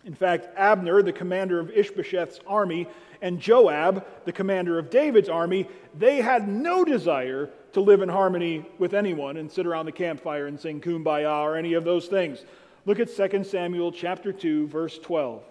In 0.05 0.13
fact, 0.13 0.47
Abner, 0.57 1.01
the 1.01 1.13
commander 1.13 1.59
of 1.59 1.69
Ishbosheth's 1.69 2.39
army, 2.47 2.87
and 3.21 3.39
Joab, 3.39 4.05
the 4.25 4.31
commander 4.31 4.77
of 4.77 4.89
David's 4.89 5.29
army, 5.29 5.67
they 5.97 6.21
had 6.21 6.47
no 6.47 6.85
desire 6.85 7.49
to 7.73 7.81
live 7.81 8.01
in 8.01 8.09
harmony 8.09 8.65
with 8.77 8.93
anyone 8.93 9.37
and 9.37 9.51
sit 9.51 9.65
around 9.65 9.85
the 9.85 9.91
campfire 9.91 10.47
and 10.47 10.59
sing 10.59 10.81
kumbaya 10.81 11.43
or 11.43 11.55
any 11.55 11.73
of 11.73 11.83
those 11.83 12.07
things. 12.07 12.45
Look 12.85 12.99
at 12.99 13.15
2 13.15 13.43
Samuel 13.43 13.91
chapter 13.91 14.31
2 14.31 14.67
verse 14.67 14.97
12. 14.99 15.43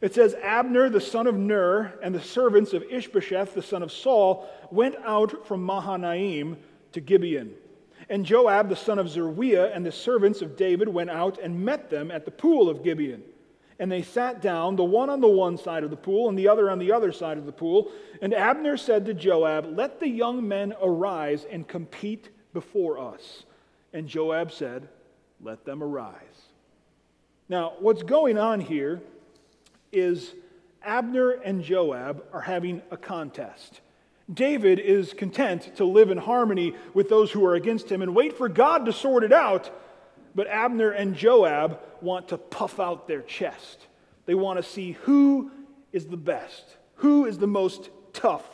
It 0.00 0.14
says 0.14 0.34
Abner 0.42 0.88
the 0.88 1.00
son 1.00 1.26
of 1.26 1.36
Ner 1.36 1.98
and 2.02 2.14
the 2.14 2.20
servants 2.20 2.72
of 2.72 2.82
Ishbosheth 2.90 3.54
the 3.54 3.62
son 3.62 3.82
of 3.82 3.92
Saul 3.92 4.48
went 4.70 4.96
out 5.04 5.46
from 5.46 5.64
Mahanaim 5.64 6.56
to 6.92 7.00
Gibeon. 7.00 7.54
And 8.08 8.26
Joab 8.26 8.68
the 8.68 8.76
son 8.76 8.98
of 8.98 9.08
Zeruiah 9.08 9.72
and 9.72 9.84
the 9.84 9.92
servants 9.92 10.42
of 10.42 10.56
David 10.56 10.88
went 10.88 11.10
out 11.10 11.38
and 11.38 11.64
met 11.64 11.90
them 11.90 12.10
at 12.10 12.24
the 12.24 12.30
pool 12.30 12.68
of 12.68 12.82
Gibeon. 12.82 13.22
And 13.78 13.90
they 13.90 14.02
sat 14.02 14.40
down, 14.40 14.76
the 14.76 14.84
one 14.84 15.10
on 15.10 15.20
the 15.20 15.28
one 15.28 15.56
side 15.56 15.82
of 15.82 15.90
the 15.90 15.96
pool 15.96 16.28
and 16.28 16.38
the 16.38 16.48
other 16.48 16.70
on 16.70 16.78
the 16.78 16.92
other 16.92 17.10
side 17.10 17.38
of 17.38 17.46
the 17.46 17.52
pool. 17.52 17.90
And 18.20 18.32
Abner 18.32 18.76
said 18.76 19.06
to 19.06 19.14
Joab, 19.14 19.76
Let 19.76 19.98
the 19.98 20.08
young 20.08 20.46
men 20.46 20.74
arise 20.80 21.46
and 21.50 21.66
compete 21.66 22.28
before 22.52 22.98
us. 22.98 23.44
And 23.92 24.06
Joab 24.06 24.52
said, 24.52 24.88
let 25.42 25.64
them 25.64 25.82
arise. 25.82 26.16
Now, 27.48 27.74
what's 27.80 28.02
going 28.02 28.38
on 28.38 28.60
here 28.60 29.02
is 29.90 30.34
Abner 30.82 31.32
and 31.32 31.62
Joab 31.62 32.24
are 32.32 32.40
having 32.40 32.80
a 32.90 32.96
contest. 32.96 33.80
David 34.32 34.78
is 34.78 35.12
content 35.12 35.76
to 35.76 35.84
live 35.84 36.10
in 36.10 36.18
harmony 36.18 36.74
with 36.94 37.08
those 37.08 37.30
who 37.30 37.44
are 37.44 37.54
against 37.54 37.90
him 37.90 38.02
and 38.02 38.14
wait 38.14 38.36
for 38.36 38.48
God 38.48 38.86
to 38.86 38.92
sort 38.92 39.24
it 39.24 39.32
out. 39.32 39.70
But 40.34 40.46
Abner 40.46 40.90
and 40.90 41.14
Joab 41.14 41.80
want 42.00 42.28
to 42.28 42.38
puff 42.38 42.80
out 42.80 43.06
their 43.06 43.22
chest. 43.22 43.86
They 44.26 44.34
want 44.34 44.58
to 44.58 44.62
see 44.62 44.92
who 44.92 45.50
is 45.92 46.06
the 46.06 46.16
best, 46.16 46.64
who 46.96 47.26
is 47.26 47.38
the 47.38 47.46
most 47.46 47.90
tough, 48.12 48.44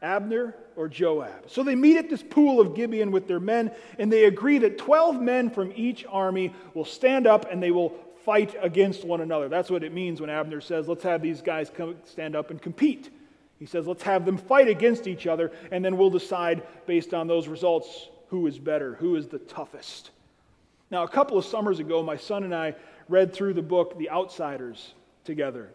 Abner 0.00 0.54
or 0.76 0.88
Joab. 0.88 1.50
So 1.50 1.62
they 1.62 1.74
meet 1.74 1.96
at 1.96 2.08
this 2.08 2.22
pool 2.22 2.60
of 2.60 2.74
Gibeon 2.74 3.10
with 3.10 3.26
their 3.26 3.40
men, 3.40 3.70
and 3.98 4.12
they 4.12 4.24
agree 4.24 4.58
that 4.58 4.78
12 4.78 5.20
men 5.20 5.50
from 5.50 5.72
each 5.74 6.04
army 6.08 6.54
will 6.74 6.84
stand 6.84 7.26
up 7.26 7.50
and 7.50 7.62
they 7.62 7.70
will 7.70 7.94
fight 8.24 8.56
against 8.60 9.04
one 9.04 9.20
another. 9.20 9.48
That's 9.48 9.70
what 9.70 9.84
it 9.84 9.92
means 9.92 10.20
when 10.20 10.30
Abner 10.30 10.60
says, 10.60 10.88
let's 10.88 11.04
have 11.04 11.22
these 11.22 11.42
guys 11.42 11.70
come, 11.74 11.96
stand 12.04 12.34
up 12.34 12.50
and 12.50 12.60
compete. 12.60 13.10
He 13.58 13.66
says, 13.66 13.86
let's 13.86 14.02
have 14.02 14.26
them 14.26 14.36
fight 14.36 14.68
against 14.68 15.06
each 15.06 15.26
other, 15.26 15.50
and 15.70 15.84
then 15.84 15.96
we'll 15.96 16.10
decide 16.10 16.62
based 16.86 17.14
on 17.14 17.26
those 17.26 17.48
results 17.48 18.08
who 18.28 18.46
is 18.46 18.58
better, 18.58 18.94
who 18.96 19.16
is 19.16 19.28
the 19.28 19.38
toughest. 19.38 20.10
Now, 20.90 21.04
a 21.04 21.08
couple 21.08 21.38
of 21.38 21.44
summers 21.44 21.78
ago, 21.78 22.02
my 22.02 22.16
son 22.16 22.44
and 22.44 22.54
I 22.54 22.74
read 23.08 23.32
through 23.32 23.54
the 23.54 23.62
book 23.62 23.98
The 23.98 24.10
Outsiders 24.10 24.94
together. 25.24 25.70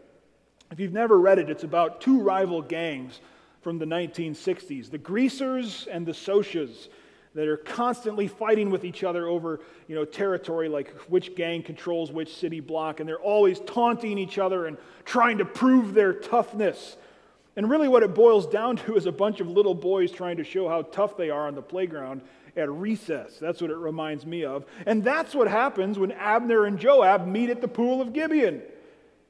If 0.70 0.80
you've 0.80 0.92
never 0.92 1.18
read 1.18 1.38
it, 1.38 1.50
it's 1.50 1.64
about 1.64 2.00
two 2.00 2.20
rival 2.20 2.62
gangs 2.62 3.20
from 3.60 3.78
the 3.78 3.84
1960s 3.84 4.90
the 4.90 4.98
greasers 4.98 5.86
and 5.90 6.06
the 6.06 6.12
socias 6.12 6.88
that 7.34 7.48
are 7.48 7.56
constantly 7.56 8.26
fighting 8.26 8.70
with 8.70 8.84
each 8.84 9.04
other 9.04 9.26
over 9.26 9.60
you 9.88 9.94
know, 9.94 10.04
territory, 10.04 10.68
like 10.68 10.90
which 11.08 11.34
gang 11.34 11.62
controls 11.62 12.12
which 12.12 12.34
city 12.34 12.60
block, 12.60 13.00
and 13.00 13.08
they're 13.08 13.20
always 13.20 13.60
taunting 13.60 14.18
each 14.18 14.38
other 14.38 14.66
and 14.66 14.76
trying 15.04 15.38
to 15.38 15.44
prove 15.44 15.94
their 15.94 16.12
toughness. 16.12 16.96
And 17.54 17.68
really, 17.68 17.88
what 17.88 18.02
it 18.02 18.14
boils 18.14 18.46
down 18.46 18.76
to 18.78 18.96
is 18.96 19.06
a 19.06 19.12
bunch 19.12 19.40
of 19.40 19.48
little 19.48 19.74
boys 19.74 20.10
trying 20.10 20.38
to 20.38 20.44
show 20.44 20.68
how 20.68 20.82
tough 20.82 21.16
they 21.16 21.30
are 21.30 21.46
on 21.46 21.54
the 21.54 21.62
playground 21.62 22.22
at 22.56 22.70
recess. 22.70 23.38
That's 23.38 23.60
what 23.60 23.70
it 23.70 23.76
reminds 23.76 24.24
me 24.24 24.44
of. 24.44 24.64
And 24.86 25.04
that's 25.04 25.34
what 25.34 25.48
happens 25.48 25.98
when 25.98 26.12
Abner 26.12 26.64
and 26.64 26.78
Joab 26.78 27.26
meet 27.26 27.50
at 27.50 27.60
the 27.60 27.68
pool 27.68 28.00
of 28.00 28.12
Gibeon. 28.12 28.62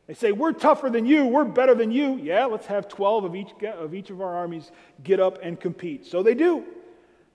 They 0.06 0.14
say, 0.14 0.32
We're 0.32 0.52
tougher 0.52 0.88
than 0.88 1.06
you. 1.06 1.26
We're 1.26 1.44
better 1.44 1.74
than 1.74 1.90
you. 1.90 2.16
Yeah, 2.16 2.46
let's 2.46 2.66
have 2.66 2.88
12 2.88 3.24
of 3.24 3.34
each, 3.34 3.50
of 3.64 3.94
each 3.94 4.10
of 4.10 4.20
our 4.20 4.34
armies 4.34 4.70
get 5.02 5.18
up 5.20 5.38
and 5.42 5.58
compete. 5.58 6.06
So 6.06 6.22
they 6.22 6.34
do. 6.34 6.64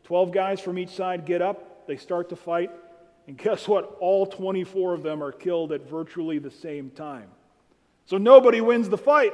12 0.06 0.32
guys 0.32 0.62
from 0.62 0.78
each 0.80 0.92
side 0.92 1.26
get 1.26 1.42
up. 1.42 1.86
They 1.88 1.98
start 1.98 2.30
to 2.30 2.38
fight. 2.38 2.72
And 3.28 3.38
guess 3.38 3.68
what? 3.68 3.98
All 4.00 4.26
24 4.26 4.94
of 4.94 5.04
them 5.04 5.22
are 5.22 5.34
killed 5.34 5.74
at 5.74 5.90
virtually 5.90 6.40
the 6.40 6.52
same 6.52 6.92
time. 6.92 7.28
So 8.06 8.18
nobody 8.18 8.62
wins 8.62 8.88
the 8.88 8.98
fight. 8.98 9.34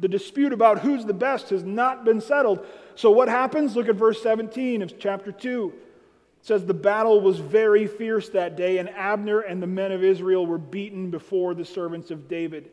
The 0.00 0.08
dispute 0.08 0.52
about 0.52 0.80
who's 0.80 1.04
the 1.04 1.14
best 1.14 1.50
has 1.50 1.62
not 1.62 2.04
been 2.04 2.20
settled. 2.20 2.66
So 2.94 3.10
what 3.10 3.28
happens? 3.28 3.76
Look 3.76 3.88
at 3.88 3.96
verse 3.96 4.22
17 4.22 4.82
of 4.82 4.98
chapter 4.98 5.30
2. 5.30 5.72
It 5.74 6.46
says, 6.46 6.64
The 6.64 6.74
battle 6.74 7.20
was 7.20 7.38
very 7.38 7.86
fierce 7.86 8.30
that 8.30 8.56
day, 8.56 8.78
and 8.78 8.88
Abner 8.90 9.40
and 9.40 9.62
the 9.62 9.66
men 9.66 9.92
of 9.92 10.02
Israel 10.02 10.46
were 10.46 10.58
beaten 10.58 11.10
before 11.10 11.54
the 11.54 11.64
servants 11.64 12.10
of 12.10 12.28
David. 12.28 12.70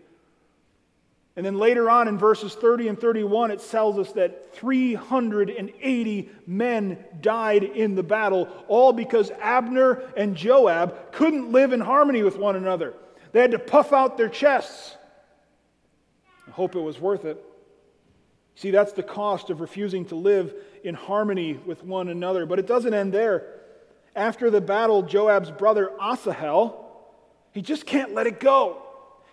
And 1.37 1.45
then 1.45 1.59
later 1.59 1.87
on 1.87 2.07
in 2.07 2.17
verses 2.17 2.55
30 2.55 2.87
and 2.87 2.99
31, 2.99 3.51
it 3.51 3.63
tells 3.69 3.99
us 3.99 4.11
that 4.13 4.55
380 4.55 6.29
men 6.47 6.97
died 7.21 7.63
in 7.63 7.93
the 7.93 8.01
battle, 8.01 8.49
all 8.67 8.91
because 8.91 9.29
Abner 9.39 10.01
and 10.17 10.35
Joab 10.35 11.11
couldn't 11.11 11.51
live 11.51 11.73
in 11.73 11.79
harmony 11.79 12.23
with 12.23 12.39
one 12.39 12.55
another. 12.55 12.95
They 13.33 13.41
had 13.41 13.51
to 13.51 13.59
puff 13.59 13.93
out 13.93 14.17
their 14.17 14.29
chests. 14.29 14.96
Hope 16.57 16.75
it 16.75 16.79
was 16.79 16.99
worth 16.99 17.23
it. 17.23 17.39
See, 18.55 18.71
that's 18.71 18.93
the 18.93 19.03
cost 19.03 19.51
of 19.51 19.61
refusing 19.61 20.05
to 20.05 20.15
live 20.15 20.55
in 20.83 20.95
harmony 20.95 21.53
with 21.53 21.83
one 21.83 22.07
another. 22.07 22.47
But 22.47 22.57
it 22.57 22.65
doesn't 22.65 22.95
end 22.95 23.13
there. 23.13 23.61
After 24.15 24.49
the 24.49 24.59
battle, 24.59 25.03
Joab's 25.03 25.51
brother 25.51 25.91
Asahel, 26.01 26.83
he 27.51 27.61
just 27.61 27.85
can't 27.85 28.15
let 28.15 28.25
it 28.25 28.39
go. 28.39 28.81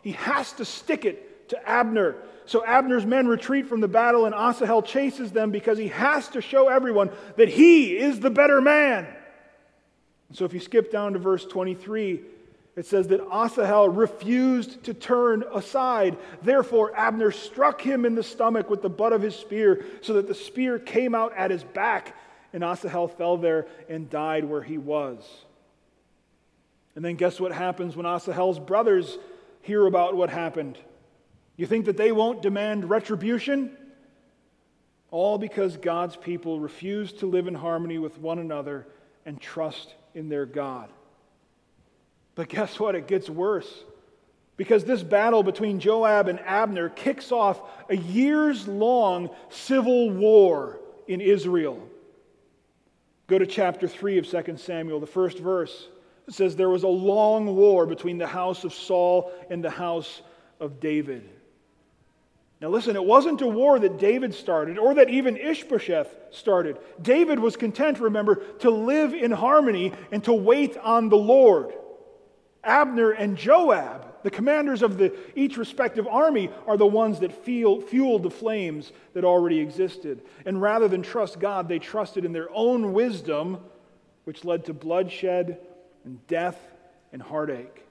He 0.03 0.13
has 0.13 0.53
to 0.53 0.67
stick 0.67 1.07
it 1.07 1.49
to 1.49 1.67
Abner. 1.67 2.17
So 2.45 2.63
Abner's 2.63 3.07
men 3.07 3.27
retreat 3.27 3.69
from 3.69 3.81
the 3.81 3.89
battle, 3.89 4.27
and 4.27 4.35
Asahel 4.35 4.83
chases 4.83 5.33
them 5.33 5.51
because 5.51 5.79
he 5.79 5.89
has 5.89 6.29
to 6.29 6.43
show 6.43 6.69
everyone 6.69 7.11
that 7.39 7.49
he 7.49 7.97
is 7.97 8.21
the 8.21 8.29
better 8.29 8.61
man. 8.61 9.07
So 10.35 10.45
if 10.45 10.53
you 10.53 10.61
skip 10.61 10.93
down 10.93 11.15
to 11.15 11.19
verse 11.19 11.47
23, 11.47 12.21
it 12.77 12.87
says 12.87 13.09
that 13.09 13.21
Asahel 13.31 13.89
refused 13.89 14.85
to 14.85 14.95
turn 14.95 15.45
aside. 15.53 16.17
Therefore, 16.43 16.95
Abner 16.97 17.31
struck 17.31 17.81
him 17.81 18.05
in 18.05 18.17
the 18.17 18.23
stomach 18.23 18.69
with 18.69 18.83
the 18.83 18.91
butt 18.91 19.13
of 19.13 19.23
his 19.23 19.37
spear, 19.37 19.85
so 20.03 20.15
that 20.15 20.27
the 20.27 20.35
spear 20.35 20.79
came 20.79 21.15
out 21.15 21.33
at 21.37 21.51
his 21.51 21.63
back, 21.63 22.17
and 22.53 22.65
Asahel 22.65 23.09
fell 23.09 23.37
there 23.37 23.67
and 23.89 24.11
died 24.11 24.45
where 24.45 24.63
he 24.63 24.79
was. 24.79 25.25
And 26.97 27.05
then 27.05 27.15
guess 27.17 27.41
what 27.41 27.53
happens 27.53 27.97
when 27.97 28.07
Asahel's 28.07 28.59
brothers 28.59 29.19
hear 29.63 29.87
about 29.87 30.17
what 30.17 30.31
happened? 30.31 30.79
You 31.57 31.67
think 31.67 31.87
that 31.87 31.97
they 31.97 32.13
won't 32.13 32.43
demand 32.43 32.91
retribution? 32.91 33.77
All 35.11 35.39
because 35.39 35.77
God's 35.77 36.17
people 36.17 36.59
refuse 36.59 37.13
to 37.15 37.27
live 37.27 37.47
in 37.47 37.55
harmony 37.55 37.99
with 37.99 38.19
one 38.19 38.41
another 38.41 38.87
and 39.25 39.41
trust 39.41 39.95
in 40.15 40.29
their 40.29 40.47
God. 40.47 40.89
But 42.35 42.49
guess 42.49 42.79
what? 42.81 42.95
It 42.95 43.07
gets 43.07 43.31
worse. 43.31 43.71
Because 44.57 44.85
this 44.85 45.03
battle 45.03 45.43
between 45.43 45.81
Joab 45.81 46.29
and 46.29 46.39
Abner 46.41 46.89
kicks 46.89 47.33
off 47.33 47.61
a 47.89 47.97
years 47.97 48.69
long 48.69 49.31
civil 49.49 50.11
war 50.11 50.79
in 51.09 51.21
Israel. 51.21 51.89
Go 53.27 53.39
to 53.39 53.47
chapter 53.47 53.89
3 53.89 54.19
of 54.19 54.29
2 54.29 54.57
Samuel, 54.59 55.01
the 55.01 55.07
first 55.07 55.39
verse. 55.39 55.89
It 56.29 56.35
says, 56.35 56.57
There 56.57 56.71
was 56.71 56.83
a 56.83 56.89
long 56.89 57.57
war 57.57 57.87
between 57.87 58.19
the 58.19 58.27
house 58.27 58.65
of 58.65 58.73
Saul 58.73 59.33
and 59.51 59.65
the 59.65 59.71
house 59.71 60.23
of 60.61 60.79
David. 60.79 61.29
Now, 62.61 62.69
listen, 62.69 62.97
it 62.97 63.05
wasn't 63.05 63.43
a 63.43 63.47
war 63.47 63.79
that 63.79 63.99
David 63.99 64.33
started 64.35 64.79
or 64.79 64.95
that 64.95 65.11
even 65.11 65.37
Ishbosheth 65.37 66.09
started. 66.31 66.79
David 67.03 67.39
was 67.39 67.57
content, 67.57 67.99
remember, 67.99 68.37
to 68.61 68.71
live 68.71 69.13
in 69.13 69.33
harmony 69.33 69.93
and 70.13 70.23
to 70.25 70.33
wait 70.33 70.77
on 70.79 71.09
the 71.09 71.17
Lord. 71.17 71.75
Abner 72.65 73.11
and 73.11 73.37
Joab, 73.37 74.23
the 74.23 74.31
commanders 74.31 74.83
of 74.83 74.99
the, 74.99 75.15
each 75.35 75.57
respective 75.57 76.07
army, 76.07 76.51
are 76.67 76.77
the 76.77 76.87
ones 76.87 77.21
that 77.21 77.45
feel, 77.45 77.81
fueled 77.81 78.23
the 78.23 78.31
flames 78.31 78.93
that 79.13 79.25
already 79.25 79.61
existed. 79.61 80.23
And 80.47 80.61
rather 80.61 80.89
than 80.89 81.03
trust 81.03 81.39
God, 81.39 81.69
they 81.69 81.79
trusted 81.79 82.25
in 82.25 82.33
their 82.33 82.49
own 82.53 82.93
wisdom, 82.93 83.59
which 84.25 84.45
led 84.45 84.65
to 84.67 84.75
bloodshed 84.75 85.59
and 86.05 86.27
death 86.27 86.59
and 87.13 87.21
heartache. 87.21 87.85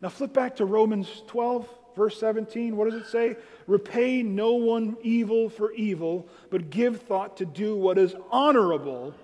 Now, 0.00 0.08
flip 0.08 0.32
back 0.32 0.56
to 0.56 0.64
Romans 0.64 1.08
12. 1.28 1.68
Verse 1.94 2.18
17, 2.18 2.76
what 2.76 2.90
does 2.90 3.00
it 3.00 3.06
say? 3.06 3.36
Repay 3.68 4.22
no 4.22 4.54
one 4.54 4.96
evil 5.02 5.48
for 5.48 5.72
evil, 5.72 6.28
but 6.50 6.68
give 6.68 7.02
thought 7.02 7.36
to 7.36 7.44
do 7.44 7.76
what 7.76 7.98
is 7.98 8.14
honorable 8.32 9.14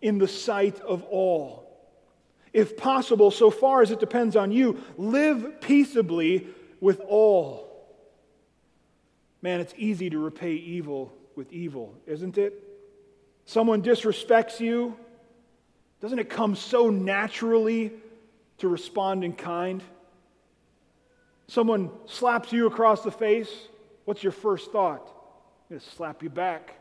in 0.00 0.18
the 0.18 0.28
sight 0.28 0.80
of 0.80 1.02
all. 1.04 1.63
If 2.54 2.76
possible, 2.76 3.32
so 3.32 3.50
far 3.50 3.82
as 3.82 3.90
it 3.90 3.98
depends 3.98 4.36
on 4.36 4.52
you, 4.52 4.80
live 4.96 5.60
peaceably 5.60 6.46
with 6.80 7.00
all. 7.00 7.68
Man, 9.42 9.60
it's 9.60 9.74
easy 9.76 10.08
to 10.08 10.18
repay 10.18 10.52
evil 10.52 11.12
with 11.34 11.52
evil, 11.52 11.94
isn't 12.06 12.38
it? 12.38 12.62
Someone 13.44 13.82
disrespects 13.82 14.60
you. 14.60 14.96
Doesn't 16.00 16.20
it 16.20 16.30
come 16.30 16.54
so 16.54 16.90
naturally 16.90 17.92
to 18.58 18.68
respond 18.68 19.24
in 19.24 19.32
kind? 19.32 19.82
Someone 21.48 21.90
slaps 22.06 22.52
you 22.52 22.66
across 22.66 23.02
the 23.02 23.10
face, 23.10 23.50
what's 24.04 24.22
your 24.22 24.32
first 24.32 24.70
thought? 24.70 25.06
I'm 25.08 25.76
going 25.76 25.80
to 25.80 25.90
slap 25.90 26.22
you 26.22 26.30
back. 26.30 26.74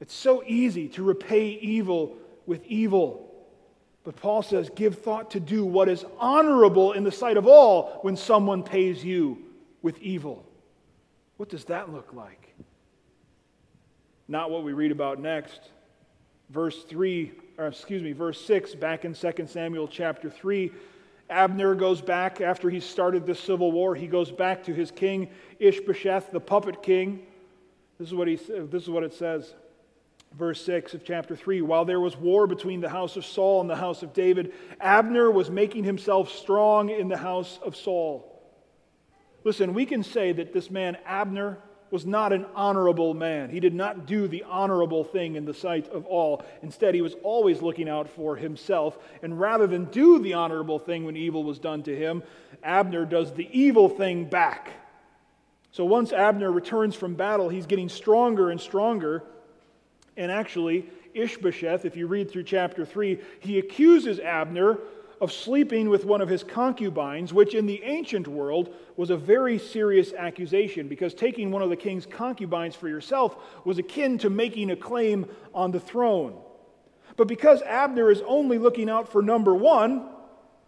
It's 0.00 0.14
so 0.14 0.42
easy 0.44 0.88
to 0.88 1.04
repay 1.04 1.46
evil 1.48 2.16
with 2.44 2.66
evil. 2.66 3.30
But 4.04 4.16
Paul 4.16 4.42
says, 4.42 4.70
give 4.74 4.98
thought 4.98 5.30
to 5.30 5.40
do 5.40 5.64
what 5.64 5.88
is 5.88 6.04
honorable 6.18 6.92
in 6.92 7.04
the 7.04 7.12
sight 7.12 7.38
of 7.38 7.46
all 7.46 7.98
when 8.02 8.16
someone 8.16 8.62
pays 8.62 9.02
you 9.02 9.38
with 9.80 9.98
evil. 10.00 10.44
What 11.38 11.48
does 11.48 11.64
that 11.64 11.90
look 11.90 12.12
like? 12.12 12.54
Not 14.28 14.50
what 14.50 14.62
we 14.62 14.72
read 14.72 14.92
about 14.92 15.20
next. 15.20 15.60
Verse 16.50 16.84
3, 16.84 17.32
or 17.56 17.66
excuse 17.66 18.02
me, 18.02 18.12
verse 18.12 18.44
6, 18.44 18.74
back 18.74 19.06
in 19.06 19.14
2 19.14 19.46
Samuel 19.46 19.88
chapter 19.88 20.28
3. 20.28 20.70
Abner 21.30 21.74
goes 21.74 22.02
back 22.02 22.42
after 22.42 22.68
he 22.68 22.80
started 22.80 23.24
this 23.24 23.40
civil 23.40 23.72
war. 23.72 23.94
He 23.94 24.06
goes 24.06 24.30
back 24.30 24.64
to 24.64 24.74
his 24.74 24.90
king 24.90 25.30
Ishbosheth, 25.58 26.30
the 26.30 26.40
puppet 26.40 26.82
king. 26.82 27.26
This 27.98 28.08
is 28.08 28.14
what, 28.14 28.28
he, 28.28 28.36
this 28.36 28.82
is 28.82 28.90
what 28.90 29.02
it 29.02 29.14
says. 29.14 29.54
Verse 30.36 30.64
6 30.64 30.94
of 30.94 31.04
chapter 31.04 31.36
3 31.36 31.62
While 31.62 31.84
there 31.84 32.00
was 32.00 32.16
war 32.16 32.46
between 32.46 32.80
the 32.80 32.88
house 32.88 33.16
of 33.16 33.24
Saul 33.24 33.60
and 33.60 33.70
the 33.70 33.76
house 33.76 34.02
of 34.02 34.12
David, 34.12 34.52
Abner 34.80 35.30
was 35.30 35.50
making 35.50 35.84
himself 35.84 36.30
strong 36.30 36.90
in 36.90 37.08
the 37.08 37.16
house 37.16 37.60
of 37.62 37.76
Saul. 37.76 38.30
Listen, 39.44 39.74
we 39.74 39.86
can 39.86 40.02
say 40.02 40.32
that 40.32 40.52
this 40.52 40.70
man, 40.70 40.96
Abner, 41.04 41.58
was 41.90 42.04
not 42.04 42.32
an 42.32 42.46
honorable 42.56 43.14
man. 43.14 43.50
He 43.50 43.60
did 43.60 43.74
not 43.74 44.06
do 44.06 44.26
the 44.26 44.42
honorable 44.44 45.04
thing 45.04 45.36
in 45.36 45.44
the 45.44 45.54
sight 45.54 45.86
of 45.90 46.06
all. 46.06 46.44
Instead, 46.62 46.94
he 46.94 47.02
was 47.02 47.14
always 47.22 47.62
looking 47.62 47.88
out 47.88 48.08
for 48.08 48.34
himself. 48.34 48.98
And 49.22 49.38
rather 49.38 49.68
than 49.68 49.84
do 49.84 50.18
the 50.18 50.34
honorable 50.34 50.80
thing 50.80 51.04
when 51.04 51.16
evil 51.16 51.44
was 51.44 51.60
done 51.60 51.84
to 51.84 51.94
him, 51.94 52.24
Abner 52.64 53.04
does 53.04 53.32
the 53.32 53.48
evil 53.52 53.88
thing 53.88 54.24
back. 54.24 54.70
So 55.70 55.84
once 55.84 56.12
Abner 56.12 56.50
returns 56.50 56.96
from 56.96 57.14
battle, 57.14 57.48
he's 57.48 57.66
getting 57.66 57.88
stronger 57.88 58.50
and 58.50 58.60
stronger. 58.60 59.22
And 60.16 60.30
actually, 60.30 60.86
Ishbosheth, 61.14 61.84
if 61.84 61.96
you 61.96 62.06
read 62.06 62.30
through 62.30 62.44
chapter 62.44 62.84
3, 62.84 63.18
he 63.40 63.58
accuses 63.58 64.20
Abner 64.20 64.78
of 65.20 65.32
sleeping 65.32 65.88
with 65.88 66.04
one 66.04 66.20
of 66.20 66.28
his 66.28 66.42
concubines, 66.44 67.32
which 67.32 67.54
in 67.54 67.66
the 67.66 67.82
ancient 67.82 68.28
world 68.28 68.74
was 68.96 69.10
a 69.10 69.16
very 69.16 69.58
serious 69.58 70.12
accusation 70.12 70.88
because 70.88 71.14
taking 71.14 71.50
one 71.50 71.62
of 71.62 71.70
the 71.70 71.76
king's 71.76 72.04
concubines 72.04 72.74
for 72.74 72.88
yourself 72.88 73.36
was 73.64 73.78
akin 73.78 74.18
to 74.18 74.28
making 74.28 74.70
a 74.70 74.76
claim 74.76 75.26
on 75.54 75.70
the 75.70 75.80
throne. 75.80 76.36
But 77.16 77.28
because 77.28 77.62
Abner 77.62 78.10
is 78.10 78.22
only 78.26 78.58
looking 78.58 78.90
out 78.90 79.10
for 79.10 79.22
number 79.22 79.54
one, 79.54 80.08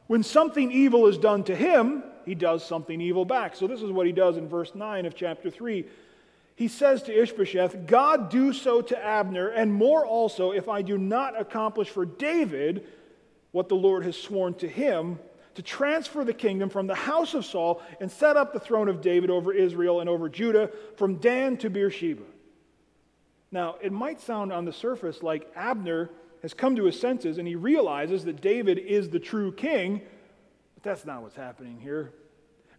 when 0.07 0.23
something 0.23 0.71
evil 0.71 1.07
is 1.07 1.19
done 1.19 1.43
to 1.45 1.57
him, 1.57 2.05
he 2.25 2.35
does 2.35 2.65
something 2.65 3.01
evil 3.01 3.25
back. 3.25 3.57
So 3.57 3.67
this 3.67 3.83
is 3.83 3.91
what 3.91 4.07
he 4.07 4.13
does 4.13 4.37
in 4.37 4.49
verse 4.49 4.75
9 4.75 5.07
of 5.07 5.15
chapter 5.15 5.51
3. 5.51 5.85
He 6.57 6.69
says 6.69 7.03
to 7.05 7.13
Ishbosheth, 7.13 7.87
God 7.87 8.31
do 8.31 8.53
so 8.55 8.81
to 8.81 9.05
Abner, 9.05 9.49
and 9.49 9.73
more 9.73 10.07
also, 10.07 10.53
if 10.53 10.69
I 10.69 10.81
do 10.81 10.97
not 10.97 11.39
accomplish 11.39 11.91
for 11.91 12.07
David 12.07 12.87
what 13.53 13.69
the 13.69 13.77
Lord 13.77 14.05
has 14.05 14.17
sworn 14.17 14.55
to 14.55 14.69
him 14.69 15.19
to 15.55 15.63
transfer 15.63 16.25
the 16.25 16.33
kingdom 16.33 16.71
from 16.71 16.87
the 16.87 16.95
house 16.95 17.35
of 17.35 17.45
Saul 17.45 17.83
and 18.01 18.11
set 18.11 18.39
up 18.39 18.55
the 18.55 18.61
throne 18.61 18.89
of 18.89 19.03
David 19.03 19.29
over 19.29 19.53
Israel 19.53 20.01
and 20.01 20.09
over 20.09 20.31
Judah 20.31 20.71
from 20.97 21.17
Dan 21.17 21.59
to 21.59 21.69
Beersheba. 21.69 22.23
Now, 23.53 23.77
it 23.83 23.93
might 23.93 24.21
sound 24.21 24.51
on 24.51 24.65
the 24.65 24.73
surface 24.73 25.23
like 25.23 25.51
Abner 25.55 26.11
has 26.41 26.55
come 26.55 26.77
to 26.77 26.85
his 26.85 26.99
senses 26.99 27.37
and 27.37 27.47
he 27.47 27.55
realizes 27.55 28.25
that 28.25 28.41
David 28.41 28.79
is 28.79 29.11
the 29.11 29.19
true 29.19 29.53
king, 29.53 30.01
but 30.75 30.83
that's 30.83 31.05
not 31.05 31.23
what's 31.23 31.37
happening 31.37 31.79
here. 31.81 32.13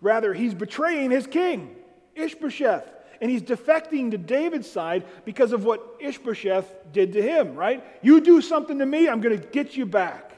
Rather, 0.01 0.33
he's 0.33 0.53
betraying 0.53 1.11
his 1.11 1.27
king, 1.27 1.75
Ishbosheth, 2.15 2.87
and 3.21 3.29
he's 3.29 3.41
defecting 3.41 4.11
to 4.11 4.17
David's 4.17 4.69
side 4.69 5.05
because 5.25 5.51
of 5.51 5.63
what 5.63 5.97
Ishbosheth 5.99 6.91
did 6.91 7.13
to 7.13 7.21
him, 7.21 7.55
right? 7.55 7.83
You 8.01 8.21
do 8.21 8.41
something 8.41 8.79
to 8.79 8.85
me, 8.85 9.07
I'm 9.07 9.21
going 9.21 9.39
to 9.39 9.47
get 9.47 9.75
you 9.75 9.85
back. 9.85 10.33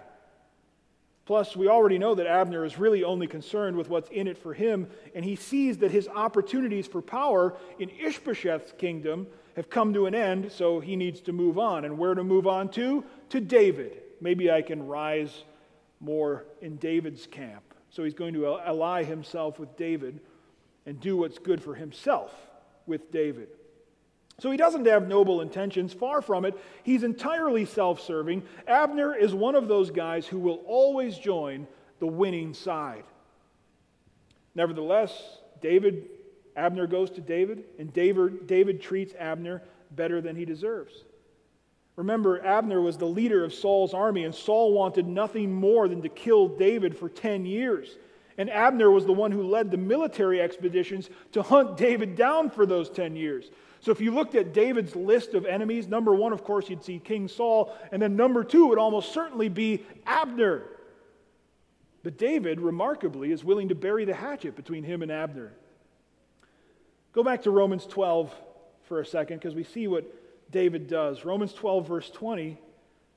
Plus, 1.26 1.56
we 1.56 1.68
already 1.68 2.00
know 2.00 2.16
that 2.16 2.26
Abner 2.26 2.66
is 2.66 2.80
really 2.80 3.04
only 3.04 3.28
concerned 3.28 3.78
with 3.78 3.88
what's 3.88 4.10
in 4.10 4.28
it 4.28 4.36
for 4.36 4.52
him, 4.52 4.88
and 5.14 5.24
he 5.24 5.36
sees 5.36 5.78
that 5.78 5.92
his 5.92 6.08
opportunities 6.08 6.88
for 6.88 7.04
power 7.04 7.56
in 7.78 7.90
Ishbosheth's 7.90 8.74
kingdom 8.80 9.28
have 9.56 9.70
come 9.70 9.94
to 9.94 10.08
an 10.08 10.16
end, 10.16 10.52
so 10.52 10.80
he 10.80 10.96
needs 10.96 11.22
to 11.22 11.32
move 11.32 11.60
on. 11.60 11.86
And 11.86 12.00
where 12.00 12.16
to 12.16 12.24
move 12.24 12.48
on 12.48 12.70
to? 12.70 13.04
To 13.30 13.40
David. 13.40 14.02
Maybe 14.20 14.50
I 14.50 14.64
can 14.64 14.88
rise 14.88 15.44
more 16.00 16.46
in 16.62 16.78
David's 16.78 17.28
camp. 17.28 17.76
So 17.92 18.04
he's 18.04 18.16
going 18.16 18.34
to 18.34 18.58
ally 18.60 19.04
himself 19.04 19.60
with 19.60 19.78
David 19.78 20.20
and 20.88 21.00
do 21.00 21.18
what's 21.18 21.38
good 21.38 21.62
for 21.62 21.76
himself 21.76 22.34
with 22.86 23.12
David. 23.12 23.50
So 24.40 24.52
he 24.52 24.58
doesn't 24.58 24.88
have 24.88 25.08
noble 25.08 25.42
intentions, 25.42 25.94
far 25.94 26.22
from 26.22 26.46
it. 26.46 26.58
He's 26.84 27.04
entirely 27.04 27.66
self 27.66 28.00
serving. 28.02 28.44
Abner 28.68 29.14
is 29.16 29.34
one 29.34 29.56
of 29.56 29.68
those 29.68 29.92
guys 29.92 30.26
who 30.26 30.40
will 30.40 30.62
always 30.66 31.18
join 31.18 31.68
the 32.00 32.08
winning 32.08 32.54
side. 32.54 33.04
Nevertheless, 34.56 35.40
David, 35.62 36.08
Abner 36.56 36.88
goes 36.88 37.10
to 37.12 37.22
David, 37.22 37.66
and 37.78 37.94
David, 37.94 38.48
David 38.48 38.82
treats 38.82 39.14
Abner 39.20 39.62
better 39.92 40.22
than 40.22 40.36
he 40.36 40.46
deserves. 40.46 41.04
Remember, 41.96 42.44
Abner 42.46 42.80
was 42.80 42.98
the 42.98 43.06
leader 43.06 43.44
of 43.44 43.54
Saul's 43.54 43.94
army, 43.94 44.24
and 44.24 44.34
Saul 44.34 44.72
wanted 44.72 45.06
nothing 45.06 45.54
more 45.54 45.90
than 45.90 46.02
to 46.02 46.10
kill 46.10 46.48
David 46.48 46.98
for 46.98 47.10
10 47.10 47.46
years. 47.46 47.98
And 48.40 48.50
Abner 48.50 48.90
was 48.90 49.06
the 49.06 49.12
one 49.12 49.34
who 49.34 49.44
led 49.44 49.70
the 49.70 49.78
military 49.78 50.42
expeditions 50.42 51.10
to 51.34 51.44
hunt 51.44 51.76
David 51.76 52.16
down 52.16 52.50
for 52.50 52.66
those 52.66 52.90
10 52.90 53.18
years. 53.18 53.52
So 53.82 53.92
if 53.92 54.00
you 54.00 54.12
looked 54.12 54.34
at 54.34 54.54
David's 54.54 54.96
list 54.96 55.34
of 55.34 55.46
enemies, 55.46 55.90
number 55.90 56.16
one, 56.16 56.32
of 56.32 56.46
course, 56.46 56.70
you'd 56.70 56.84
see 56.84 57.00
King 57.00 57.28
Saul, 57.28 57.76
and 57.92 58.02
then 58.02 58.16
number 58.16 58.46
two 58.46 58.68
would 58.68 58.80
almost 58.80 59.14
certainly 59.14 59.50
be 59.50 59.84
Abner. 60.06 60.64
But 62.02 62.18
David, 62.18 62.62
remarkably, 62.62 63.34
is 63.34 63.44
willing 63.44 63.68
to 63.70 63.76
bury 63.76 64.06
the 64.06 64.14
hatchet 64.14 64.56
between 64.56 64.86
him 64.86 65.02
and 65.02 65.12
Abner. 65.12 65.52
Go 67.12 67.24
back 67.24 67.44
to 67.44 67.52
Romans 67.52 67.86
12 67.86 68.34
for 68.84 69.02
a 69.02 69.06
second 69.06 69.40
because 69.40 69.54
we 69.54 69.66
see 69.66 69.88
what 69.90 70.06
David 70.50 70.88
does. 70.88 71.26
Romans 71.26 71.52
12, 71.52 71.86
verse 71.86 72.10
20, 72.10 72.58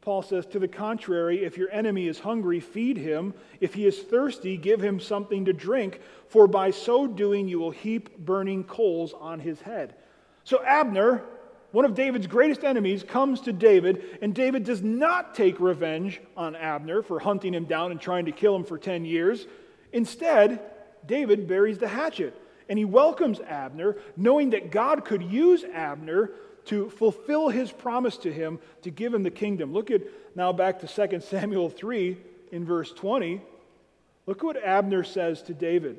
Paul 0.02 0.22
says, 0.22 0.46
To 0.46 0.58
the 0.58 0.68
contrary, 0.68 1.44
if 1.44 1.56
your 1.56 1.70
enemy 1.70 2.08
is 2.08 2.18
hungry, 2.18 2.58
feed 2.58 2.96
him. 2.96 3.34
If 3.60 3.74
he 3.74 3.86
is 3.86 3.98
thirsty, 3.98 4.56
give 4.56 4.80
him 4.80 4.98
something 4.98 5.44
to 5.44 5.52
drink, 5.52 6.00
for 6.28 6.48
by 6.48 6.72
so 6.72 7.06
doing 7.06 7.48
you 7.48 7.60
will 7.60 7.70
heap 7.70 8.18
burning 8.18 8.64
coals 8.64 9.14
on 9.14 9.38
his 9.38 9.60
head. 9.60 9.94
So 10.42 10.60
Abner, 10.64 11.22
one 11.70 11.84
of 11.84 11.94
David's 11.94 12.26
greatest 12.26 12.64
enemies, 12.64 13.04
comes 13.04 13.42
to 13.42 13.52
David, 13.52 14.18
and 14.20 14.34
David 14.34 14.64
does 14.64 14.82
not 14.82 15.36
take 15.36 15.60
revenge 15.60 16.20
on 16.36 16.56
Abner 16.56 17.02
for 17.02 17.20
hunting 17.20 17.54
him 17.54 17.64
down 17.64 17.92
and 17.92 18.00
trying 18.00 18.24
to 18.24 18.32
kill 18.32 18.56
him 18.56 18.64
for 18.64 18.78
10 18.78 19.04
years. 19.04 19.46
Instead, 19.92 20.60
David 21.06 21.46
buries 21.46 21.78
the 21.78 21.86
hatchet, 21.86 22.36
and 22.68 22.76
he 22.76 22.84
welcomes 22.84 23.38
Abner, 23.38 23.96
knowing 24.16 24.50
that 24.50 24.72
God 24.72 25.04
could 25.04 25.22
use 25.22 25.62
Abner 25.62 26.32
to 26.66 26.90
fulfill 26.90 27.48
his 27.48 27.72
promise 27.72 28.16
to 28.18 28.32
him 28.32 28.58
to 28.82 28.90
give 28.90 29.12
him 29.12 29.22
the 29.22 29.30
kingdom. 29.30 29.72
Look 29.72 29.90
at 29.90 30.02
now 30.34 30.52
back 30.52 30.80
to 30.80 31.08
2 31.08 31.20
Samuel 31.28 31.70
3 31.70 32.16
in 32.50 32.64
verse 32.64 32.92
20. 32.92 33.40
Look 34.26 34.42
what 34.42 34.62
Abner 34.62 35.04
says 35.04 35.42
to 35.42 35.54
David. 35.54 35.98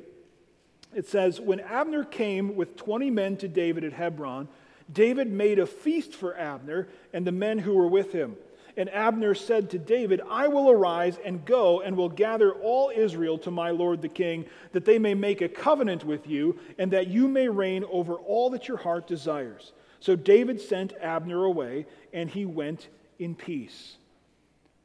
It 0.94 1.06
says, 1.06 1.40
When 1.40 1.60
Abner 1.60 2.04
came 2.04 2.56
with 2.56 2.76
20 2.76 3.10
men 3.10 3.36
to 3.38 3.48
David 3.48 3.84
at 3.84 3.92
Hebron, 3.92 4.48
David 4.90 5.30
made 5.30 5.58
a 5.58 5.66
feast 5.66 6.14
for 6.14 6.36
Abner 6.36 6.88
and 7.12 7.26
the 7.26 7.32
men 7.32 7.58
who 7.58 7.74
were 7.74 7.88
with 7.88 8.12
him. 8.12 8.36
And 8.76 8.90
Abner 8.90 9.34
said 9.34 9.70
to 9.70 9.78
David, 9.78 10.20
I 10.28 10.48
will 10.48 10.68
arise 10.68 11.16
and 11.24 11.44
go 11.44 11.80
and 11.80 11.96
will 11.96 12.08
gather 12.08 12.52
all 12.52 12.90
Israel 12.94 13.38
to 13.38 13.50
my 13.50 13.70
lord 13.70 14.02
the 14.02 14.08
king, 14.08 14.46
that 14.72 14.84
they 14.84 14.98
may 14.98 15.14
make 15.14 15.42
a 15.42 15.48
covenant 15.48 16.04
with 16.04 16.26
you, 16.26 16.58
and 16.76 16.90
that 16.90 17.06
you 17.06 17.28
may 17.28 17.48
reign 17.48 17.84
over 17.84 18.14
all 18.14 18.50
that 18.50 18.66
your 18.66 18.76
heart 18.76 19.06
desires. 19.06 19.72
So 20.04 20.16
David 20.16 20.60
sent 20.60 20.92
Abner 21.00 21.44
away, 21.44 21.86
and 22.12 22.28
he 22.28 22.44
went 22.44 22.88
in 23.18 23.34
peace. 23.34 23.96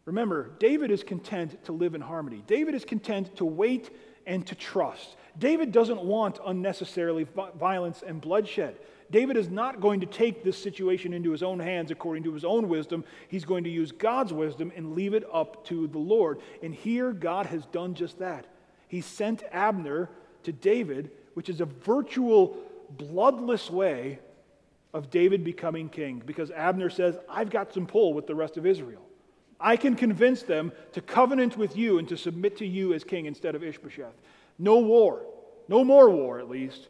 Remember, 0.05 0.51
David 0.59 0.91
is 0.91 1.03
content 1.03 1.61
to 1.65 1.73
live 1.73 1.93
in 1.93 1.99
harmony. 1.99 2.41
David 2.47 2.73
is 2.73 2.85
content 2.85 3.35
to 3.35 3.43
wait 3.43 3.93
and 4.25 4.47
to 4.47 4.55
trust. 4.55 5.17
David 5.37 5.73
doesn't 5.73 6.01
want 6.01 6.39
unnecessarily 6.45 7.27
violence 7.59 8.01
and 8.01 8.21
bloodshed. 8.21 8.77
David 9.11 9.35
is 9.35 9.49
not 9.49 9.81
going 9.81 9.99
to 9.99 10.05
take 10.05 10.41
this 10.41 10.57
situation 10.57 11.11
into 11.11 11.31
his 11.31 11.43
own 11.43 11.59
hands 11.59 11.91
according 11.91 12.23
to 12.23 12.33
his 12.33 12.45
own 12.45 12.69
wisdom. 12.69 13.03
He's 13.27 13.43
going 13.43 13.65
to 13.65 13.69
use 13.69 13.91
God's 13.91 14.31
wisdom 14.31 14.71
and 14.73 14.95
leave 14.95 15.13
it 15.13 15.25
up 15.33 15.65
to 15.65 15.87
the 15.87 15.99
Lord. 15.99 16.39
And 16.63 16.73
here, 16.73 17.11
God 17.11 17.45
has 17.47 17.65
done 17.65 17.93
just 17.93 18.19
that. 18.19 18.45
He 18.87 19.01
sent 19.01 19.43
Abner 19.51 20.09
to 20.43 20.53
David, 20.53 21.11
which 21.33 21.49
is 21.49 21.59
a 21.59 21.65
virtual, 21.65 22.55
bloodless 22.97 23.69
way 23.69 24.19
of 24.93 25.09
David 25.09 25.43
becoming 25.43 25.89
king 25.89 26.21
because 26.25 26.51
Abner 26.51 26.89
says, 26.89 27.17
I've 27.29 27.49
got 27.49 27.73
some 27.73 27.85
pull 27.85 28.13
with 28.13 28.27
the 28.27 28.35
rest 28.35 28.57
of 28.57 28.65
Israel. 28.65 29.01
I 29.59 29.75
can 29.75 29.95
convince 29.95 30.41
them 30.43 30.71
to 30.93 31.01
covenant 31.01 31.57
with 31.57 31.75
you 31.75 31.99
and 31.99 32.07
to 32.09 32.17
submit 32.17 32.57
to 32.57 32.65
you 32.65 32.93
as 32.93 33.03
king 33.03 33.25
instead 33.25 33.55
of 33.55 33.63
Ishbosheth. 33.63 34.15
No 34.57 34.79
war, 34.79 35.21
no 35.67 35.83
more 35.83 36.09
war 36.09 36.39
at 36.39 36.49
least. 36.49 36.87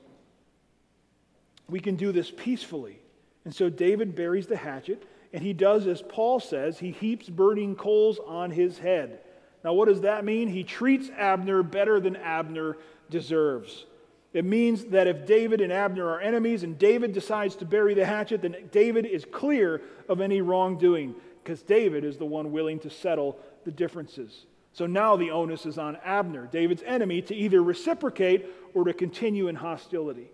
We 1.67 1.79
can 1.79 1.95
do 1.95 2.11
this 2.11 2.31
peacefully. 2.31 2.99
And 3.45 3.53
so 3.53 3.69
David 3.69 4.15
buries 4.15 4.47
the 4.47 4.57
hatchet, 4.57 5.03
and 5.33 5.43
he 5.43 5.53
does 5.53 5.87
as 5.87 6.01
Paul 6.01 6.39
says, 6.39 6.79
he 6.79 6.91
heaps 6.91 7.29
burning 7.29 7.75
coals 7.75 8.19
on 8.27 8.51
his 8.51 8.77
head. 8.77 9.19
Now, 9.63 9.73
what 9.73 9.87
does 9.87 10.01
that 10.01 10.23
mean? 10.23 10.47
He 10.47 10.63
treats 10.63 11.09
Abner 11.17 11.63
better 11.63 11.99
than 11.99 12.15
Abner 12.15 12.77
deserves. 13.09 13.85
It 14.31 14.45
means 14.45 14.85
that 14.85 15.07
if 15.07 15.25
David 15.25 15.59
and 15.59 15.73
Abner 15.73 16.05
are 16.07 16.21
enemies 16.21 16.63
and 16.63 16.77
David 16.77 17.13
decides 17.13 17.55
to 17.57 17.65
bury 17.65 17.95
the 17.95 18.05
hatchet, 18.05 18.43
then 18.43 18.55
David 18.71 19.05
is 19.05 19.25
clear 19.25 19.81
of 20.07 20.21
any 20.21 20.41
wrongdoing 20.41 21.15
because 21.43 21.63
David 21.63 22.03
is 22.03 22.17
the 22.17 22.25
one 22.25 22.51
willing 22.51 22.79
to 22.79 22.91
settle 22.91 23.39
the 23.65 23.71
differences. 23.71 24.45
So 24.73 24.85
now 24.85 25.15
the 25.15 25.31
onus 25.31 25.65
is 25.65 25.79
on 25.79 25.97
Abner, 26.05 26.47
David's 26.51 26.83
enemy, 26.85 27.23
to 27.23 27.35
either 27.35 27.63
reciprocate 27.63 28.45
or 28.75 28.83
to 28.83 28.93
continue 28.93 29.47
in 29.47 29.55
hostility. 29.55 30.29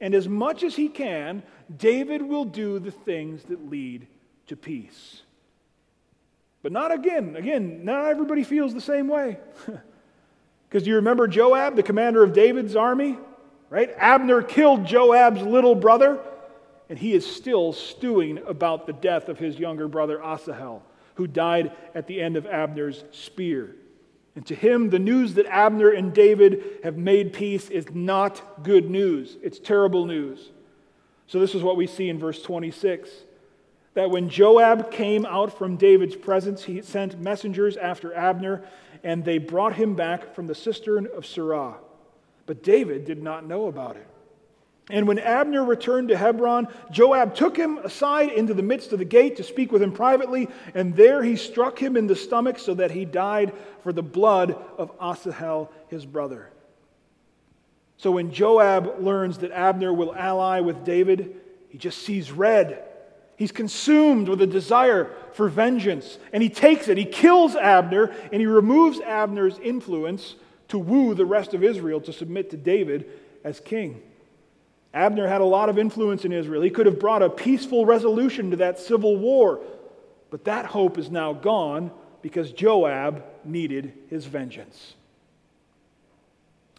And 0.00 0.14
as 0.14 0.28
much 0.28 0.62
as 0.62 0.76
he 0.76 0.88
can, 0.88 1.42
David 1.76 2.22
will 2.22 2.44
do 2.44 2.78
the 2.78 2.90
things 2.92 3.42
that 3.44 3.68
lead 3.68 4.06
to 4.46 4.56
peace. 4.56 5.22
But 6.62 6.70
not 6.70 6.92
again. 6.92 7.34
Again, 7.34 7.84
not 7.84 8.06
everybody 8.06 8.44
feels 8.44 8.72
the 8.72 8.80
same 8.80 9.08
way. 9.08 9.38
Because 10.68 10.84
do 10.84 10.88
you 10.88 10.96
remember 10.96 11.28
Joab, 11.28 11.76
the 11.76 11.82
commander 11.82 12.22
of 12.22 12.32
David's 12.32 12.76
army? 12.76 13.18
Right? 13.72 13.94
Abner 13.96 14.42
killed 14.42 14.84
Joab's 14.84 15.40
little 15.40 15.74
brother, 15.74 16.20
and 16.90 16.98
he 16.98 17.14
is 17.14 17.26
still 17.26 17.72
stewing 17.72 18.38
about 18.46 18.86
the 18.86 18.92
death 18.92 19.30
of 19.30 19.38
his 19.38 19.58
younger 19.58 19.88
brother 19.88 20.22
Asahel, 20.22 20.82
who 21.14 21.26
died 21.26 21.72
at 21.94 22.06
the 22.06 22.20
end 22.20 22.36
of 22.36 22.44
Abner's 22.44 23.02
spear. 23.12 23.74
And 24.36 24.44
to 24.46 24.54
him, 24.54 24.90
the 24.90 24.98
news 24.98 25.34
that 25.34 25.46
Abner 25.46 25.90
and 25.90 26.12
David 26.12 26.80
have 26.84 26.98
made 26.98 27.32
peace 27.32 27.70
is 27.70 27.86
not 27.94 28.62
good 28.62 28.90
news. 28.90 29.38
It's 29.42 29.58
terrible 29.58 30.04
news. 30.04 30.50
So, 31.26 31.40
this 31.40 31.54
is 31.54 31.62
what 31.62 31.78
we 31.78 31.86
see 31.86 32.10
in 32.10 32.18
verse 32.18 32.42
26 32.42 33.08
that 33.94 34.10
when 34.10 34.28
Joab 34.28 34.90
came 34.90 35.24
out 35.24 35.56
from 35.56 35.76
David's 35.76 36.16
presence, 36.16 36.64
he 36.64 36.82
sent 36.82 37.20
messengers 37.20 37.78
after 37.78 38.14
Abner, 38.14 38.64
and 39.02 39.24
they 39.24 39.38
brought 39.38 39.74
him 39.74 39.94
back 39.94 40.34
from 40.34 40.46
the 40.46 40.54
cistern 40.54 41.06
of 41.14 41.24
Sirah. 41.24 41.76
But 42.46 42.62
David 42.62 43.04
did 43.04 43.22
not 43.22 43.46
know 43.46 43.66
about 43.66 43.96
it. 43.96 44.06
And 44.90 45.06
when 45.06 45.18
Abner 45.18 45.64
returned 45.64 46.08
to 46.08 46.16
Hebron, 46.16 46.66
Joab 46.90 47.34
took 47.34 47.56
him 47.56 47.78
aside 47.78 48.30
into 48.30 48.52
the 48.52 48.64
midst 48.64 48.92
of 48.92 48.98
the 48.98 49.04
gate 49.04 49.36
to 49.36 49.44
speak 49.44 49.70
with 49.70 49.82
him 49.82 49.92
privately, 49.92 50.48
and 50.74 50.96
there 50.96 51.22
he 51.22 51.36
struck 51.36 51.78
him 51.78 51.96
in 51.96 52.08
the 52.08 52.16
stomach 52.16 52.58
so 52.58 52.74
that 52.74 52.90
he 52.90 53.04
died 53.04 53.52
for 53.82 53.92
the 53.92 54.02
blood 54.02 54.56
of 54.76 54.90
Asahel, 55.00 55.70
his 55.88 56.04
brother. 56.04 56.50
So 57.96 58.10
when 58.10 58.32
Joab 58.32 58.98
learns 58.98 59.38
that 59.38 59.52
Abner 59.52 59.92
will 59.94 60.12
ally 60.14 60.60
with 60.60 60.84
David, 60.84 61.36
he 61.68 61.78
just 61.78 61.98
sees 61.98 62.32
red. 62.32 62.82
He's 63.36 63.52
consumed 63.52 64.28
with 64.28 64.42
a 64.42 64.46
desire 64.46 65.10
for 65.32 65.48
vengeance, 65.48 66.18
and 66.32 66.42
he 66.42 66.48
takes 66.48 66.88
it. 66.88 66.98
He 66.98 67.04
kills 67.04 67.54
Abner, 67.54 68.12
and 68.32 68.40
he 68.40 68.46
removes 68.46 69.00
Abner's 69.00 69.58
influence 69.60 70.34
to 70.72 70.78
woo 70.78 71.14
the 71.14 71.26
rest 71.26 71.52
of 71.52 71.62
Israel 71.62 72.00
to 72.00 72.14
submit 72.14 72.48
to 72.50 72.56
David 72.56 73.04
as 73.44 73.60
king. 73.60 74.00
Abner 74.94 75.28
had 75.28 75.42
a 75.42 75.46
lot 75.46 75.68
of 75.68 75.78
influence 75.78 76.24
in 76.24 76.32
Israel. 76.32 76.62
He 76.62 76.70
could 76.70 76.86
have 76.86 76.98
brought 76.98 77.22
a 77.22 77.28
peaceful 77.28 77.84
resolution 77.84 78.50
to 78.50 78.56
that 78.56 78.78
civil 78.78 79.16
war, 79.16 79.60
but 80.30 80.44
that 80.44 80.64
hope 80.64 80.96
is 80.96 81.10
now 81.10 81.34
gone 81.34 81.90
because 82.22 82.52
Joab 82.52 83.22
needed 83.44 83.92
his 84.08 84.24
vengeance. 84.24 84.94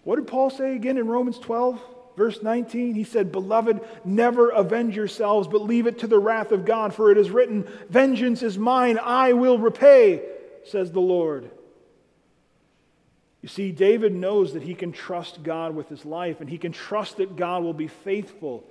What 0.04 0.16
did 0.16 0.28
Paul 0.28 0.50
say 0.50 0.76
again 0.76 0.98
in 0.98 1.08
Romans 1.08 1.38
12, 1.38 1.80
verse 2.18 2.42
19? 2.42 2.96
He 2.96 3.04
said, 3.04 3.32
Beloved, 3.32 3.80
never 4.04 4.50
avenge 4.50 4.96
yourselves, 4.96 5.48
but 5.48 5.62
leave 5.62 5.86
it 5.86 6.00
to 6.00 6.08
the 6.08 6.20
wrath 6.20 6.52
of 6.52 6.66
God, 6.66 6.96
for 6.96 7.12
it 7.12 7.20
is 7.20 7.30
written, 7.30 7.68
Vengeance 7.90 8.42
is 8.42 8.58
mine, 8.58 8.98
I 9.00 9.34
will 9.34 9.60
repay, 9.60 10.24
says 10.66 10.92
the 10.92 11.00
Lord. 11.00 11.52
You 13.44 13.50
see, 13.50 13.74
David 13.74 14.16
knows 14.16 14.54
that 14.54 14.64
he 14.64 14.74
can 14.74 14.94
trust 14.94 15.44
God 15.44 15.76
with 15.76 15.90
his 15.90 16.06
life, 16.06 16.40
and 16.40 16.50
he 16.50 16.58
can 16.58 16.72
trust 16.72 17.18
that 17.18 17.36
God 17.36 17.62
will 17.62 17.74
be 17.74 17.88
faithful 17.90 18.64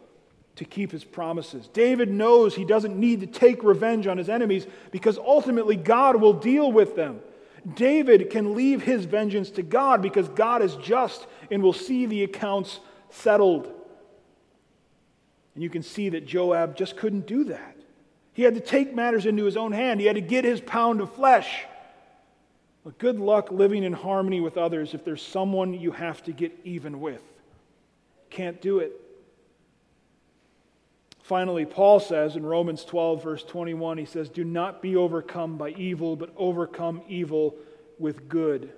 to 0.56 0.64
keep 0.64 0.90
his 0.90 1.04
promises. 1.04 1.68
David 1.68 2.10
knows 2.10 2.54
he 2.54 2.64
doesn't 2.64 2.98
need 2.98 3.20
to 3.20 3.26
take 3.26 3.62
revenge 3.62 4.06
on 4.06 4.16
his 4.16 4.30
enemies 4.30 4.66
because 4.90 5.18
ultimately 5.18 5.76
God 5.76 6.16
will 6.16 6.32
deal 6.32 6.72
with 6.72 6.96
them. 6.96 7.20
David 7.74 8.30
can 8.30 8.54
leave 8.54 8.82
his 8.82 9.04
vengeance 9.04 9.50
to 9.52 9.62
God 9.62 10.00
because 10.00 10.28
God 10.30 10.62
is 10.62 10.74
just 10.76 11.26
and 11.50 11.62
will 11.62 11.74
see 11.74 12.06
the 12.06 12.24
accounts 12.24 12.80
settled. 13.10 13.66
And 15.54 15.62
you 15.62 15.68
can 15.68 15.82
see 15.82 16.08
that 16.10 16.26
Joab 16.26 16.76
just 16.76 16.96
couldn't 16.96 17.26
do 17.26 17.44
that. 17.44 17.76
He 18.32 18.42
had 18.42 18.54
to 18.54 18.60
take 18.60 18.94
matters 18.94 19.26
into 19.26 19.44
his 19.44 19.58
own 19.58 19.72
hand, 19.72 20.00
he 20.00 20.06
had 20.06 20.16
to 20.16 20.22
get 20.22 20.46
his 20.46 20.62
pound 20.62 21.02
of 21.02 21.14
flesh. 21.14 21.66
But 22.84 22.98
good 22.98 23.20
luck 23.20 23.50
living 23.50 23.84
in 23.84 23.92
harmony 23.92 24.40
with 24.40 24.56
others 24.56 24.94
if 24.94 25.04
there's 25.04 25.22
someone 25.22 25.74
you 25.74 25.92
have 25.92 26.22
to 26.24 26.32
get 26.32 26.52
even 26.64 27.00
with. 27.00 27.22
Can't 28.30 28.60
do 28.60 28.80
it. 28.80 28.92
Finally, 31.22 31.64
Paul 31.64 32.00
says 32.00 32.34
in 32.34 32.44
Romans 32.44 32.84
12, 32.84 33.22
verse 33.22 33.44
21, 33.44 33.98
he 33.98 34.04
says, 34.04 34.28
Do 34.28 34.42
not 34.42 34.82
be 34.82 34.96
overcome 34.96 35.56
by 35.56 35.70
evil, 35.70 36.16
but 36.16 36.32
overcome 36.36 37.02
evil 37.08 37.54
with 37.98 38.28
good. 38.28 38.72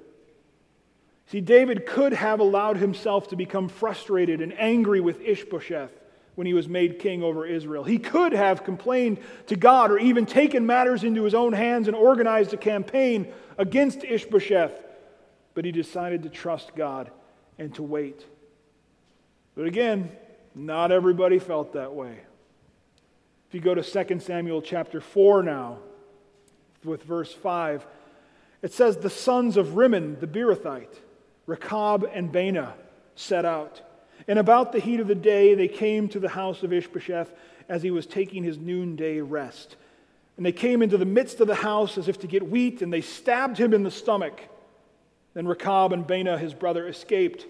See, 1.29 1.41
David 1.41 1.87
could 1.87 2.13
have 2.13 2.41
allowed 2.41 2.77
himself 2.77 3.29
to 3.29 3.37
become 3.37 3.69
frustrated 3.69 4.43
and 4.43 4.53
angry 4.59 5.01
with 5.01 5.23
Ishbosheth 5.23 5.91
when 6.35 6.47
he 6.47 6.55
was 6.55 6.69
made 6.69 6.99
king 6.99 7.23
over 7.23 7.47
Israel. 7.47 7.85
He 7.85 7.99
could 7.99 8.33
have 8.33 8.65
complained 8.65 9.19
to 9.47 9.57
God 9.57 9.91
or 9.91 9.99
even 9.99 10.27
taken 10.27 10.67
matters 10.67 11.05
into 11.05 11.23
his 11.25 11.35
own 11.35 11.53
hands 11.53 11.87
and 11.87 11.97
organized 11.97 12.53
a 12.53 12.57
campaign 12.57 13.33
against 13.57 14.03
Ishbosheth, 14.05 14.73
but 15.55 15.65
he 15.65 15.73
decided 15.73 16.23
to 16.25 16.29
trust 16.29 16.75
God 16.75 17.11
and 17.59 17.75
to 17.77 17.83
wait. 17.83 18.25
But 19.55 19.67
again, 19.67 20.11
not 20.55 20.91
everybody 20.91 21.39
felt 21.39 21.75
that 21.75 21.95
way. 21.95 22.19
If 23.49 23.55
you 23.55 23.61
go 23.61 23.75
to 23.75 23.83
2 23.83 24.21
Samuel 24.21 24.63
chapter 24.63 25.01
4 25.01 25.43
now, 25.45 25.79
with 26.83 27.03
verse 27.05 27.33
5, 27.33 27.87
it 28.63 28.73
says, 28.73 28.97
The 28.97 29.11
sons 29.11 29.57
of 29.57 29.77
Rimmon 29.77 30.19
the 30.21 30.27
Beerothite, 30.27 30.97
Rechab 31.47 32.09
and 32.13 32.33
Baanah, 32.33 32.73
set 33.15 33.45
out. 33.45 33.83
And 34.27 34.39
about 34.39 34.73
the 34.73 34.81
heat 34.81 35.01
of 35.01 35.07
the 35.07 35.15
day, 35.15 35.55
they 35.55 35.69
came 35.69 36.09
to 36.09 36.19
the 36.19 36.29
house 36.29 36.63
of 36.63 36.73
Ishbosheth 36.73 37.33
as 37.69 37.83
he 37.83 37.91
was 37.91 38.07
taking 38.07 38.43
his 38.43 38.59
noonday 38.59 39.21
rest. 39.21 39.77
And 40.37 40.45
they 40.45 40.53
came 40.53 40.83
into 40.83 40.99
the 40.99 41.05
midst 41.05 41.41
of 41.41 41.47
the 41.47 41.55
house 41.55 41.97
as 41.99 42.09
if 42.09 42.19
to 42.21 42.27
get 42.27 42.49
wheat, 42.49 42.83
and 42.83 42.93
they 42.93 43.01
stabbed 43.01 43.59
him 43.59 43.73
in 43.73 43.83
the 43.83 43.91
stomach. 43.91 44.41
Then 45.35 45.47
Rechab 45.47 45.93
and 45.93 46.07
Baanah, 46.07 46.39
his 46.39 46.55
brother, 46.55 46.89
escaped. 46.89 47.47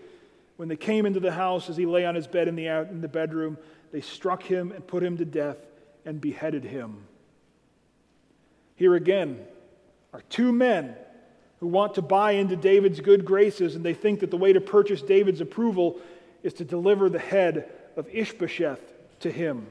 When 0.56 0.68
they 0.68 0.76
came 0.76 1.06
into 1.06 1.20
the 1.20 1.32
house 1.32 1.68
as 1.68 1.76
he 1.76 1.86
lay 1.86 2.04
on 2.04 2.14
his 2.14 2.26
bed 2.26 2.48
in 2.48 2.56
the, 2.56 2.66
in 2.66 3.00
the 3.00 3.08
bedroom, 3.08 3.58
they 3.92 4.00
struck 4.00 4.42
him 4.42 4.72
and 4.72 4.86
put 4.86 5.02
him 5.02 5.16
to 5.18 5.24
death 5.24 5.58
and 6.04 6.20
beheaded 6.20 6.64
him. 6.64 7.06
Here 8.76 8.94
again 8.94 9.40
are 10.12 10.22
two 10.28 10.52
men 10.52 10.96
who 11.60 11.66
want 11.66 11.94
to 11.94 12.02
buy 12.02 12.32
into 12.32 12.56
David's 12.56 13.00
good 13.00 13.24
graces, 13.24 13.74
and 13.74 13.84
they 13.84 13.94
think 13.94 14.20
that 14.20 14.30
the 14.30 14.36
way 14.36 14.52
to 14.52 14.60
purchase 14.60 15.00
David's 15.00 15.40
approval 15.40 16.00
is 16.44 16.54
to 16.54 16.64
deliver 16.64 17.08
the 17.08 17.18
head 17.18 17.68
of 17.96 18.06
Ishbosheth 18.12 18.80
to 19.20 19.30
him. 19.32 19.66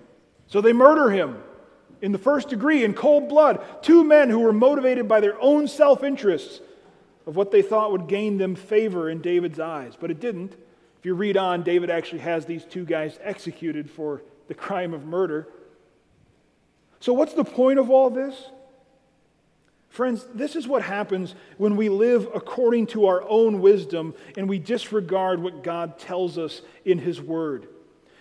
So 0.47 0.59
they 0.59 0.73
murder 0.73 1.09
him 1.09 1.41
in 2.01 2.12
the 2.12 2.17
first 2.17 2.49
degree, 2.49 2.83
in 2.83 2.93
cold 2.93 3.29
blood. 3.29 3.63
Two 3.81 4.03
men 4.03 4.29
who 4.29 4.39
were 4.39 4.51
motivated 4.51 5.07
by 5.07 5.21
their 5.21 5.41
own 5.41 5.69
self 5.69 6.03
interests 6.03 6.59
of 7.25 7.38
what 7.38 7.51
they 7.51 7.62
thought 7.62 7.93
would 7.93 8.07
gain 8.07 8.38
them 8.38 8.55
favor 8.55 9.09
in 9.09 9.21
David's 9.21 9.59
eyes. 9.59 9.93
But 9.97 10.12
it 10.12 10.19
didn't. 10.19 10.51
If 10.99 11.05
you 11.05 11.13
read 11.13 11.38
on, 11.38 11.63
David 11.63 11.89
actually 11.89 12.19
has 12.19 12.45
these 12.45 12.65
two 12.65 12.86
guys 12.86 13.17
executed 13.21 13.89
for 13.89 14.21
the 14.47 14.53
crime 14.53 14.93
of 14.93 15.05
murder. 15.05 15.47
So, 16.99 17.13
what's 17.13 17.33
the 17.33 17.45
point 17.45 17.79
of 17.79 17.89
all 17.89 18.09
this? 18.09 18.36
Friends, 19.93 20.25
this 20.34 20.56
is 20.56 20.67
what 20.67 20.82
happens 20.82 21.36
when 21.60 21.75
we 21.75 21.88
live 21.88 22.27
according 22.34 22.88
to 22.88 23.06
our 23.06 23.23
own 23.29 23.62
wisdom 23.62 24.15
and 24.36 24.49
we 24.49 24.58
disregard 24.58 25.39
what 25.39 25.62
God 25.62 25.99
tells 25.99 26.39
us 26.39 26.63
in 26.84 26.97
His 26.97 27.21
Word. 27.21 27.67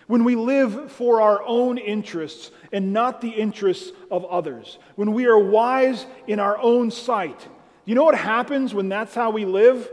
When 0.05 0.23
we 0.23 0.35
live 0.35 0.91
for 0.91 1.19
our 1.19 1.41
own 1.41 1.79
interests 1.79 2.51
and 2.71 2.93
not 2.93 3.21
the 3.21 3.31
interests 3.31 3.91
of 4.11 4.23
others. 4.25 4.77
When 4.97 5.13
we 5.13 5.25
are 5.25 5.39
wise 5.39 6.05
in 6.27 6.39
our 6.39 6.59
own 6.59 6.91
sight. 6.91 7.47
You 7.85 7.95
know 7.95 8.03
what 8.03 8.13
happens 8.13 8.75
when 8.75 8.87
that's 8.87 9.15
how 9.15 9.31
we 9.31 9.45
live? 9.45 9.89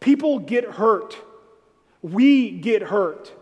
People 0.00 0.40
get 0.40 0.64
hurt. 0.64 1.16
We 2.02 2.50
get 2.50 2.82
hurt. 2.82 3.32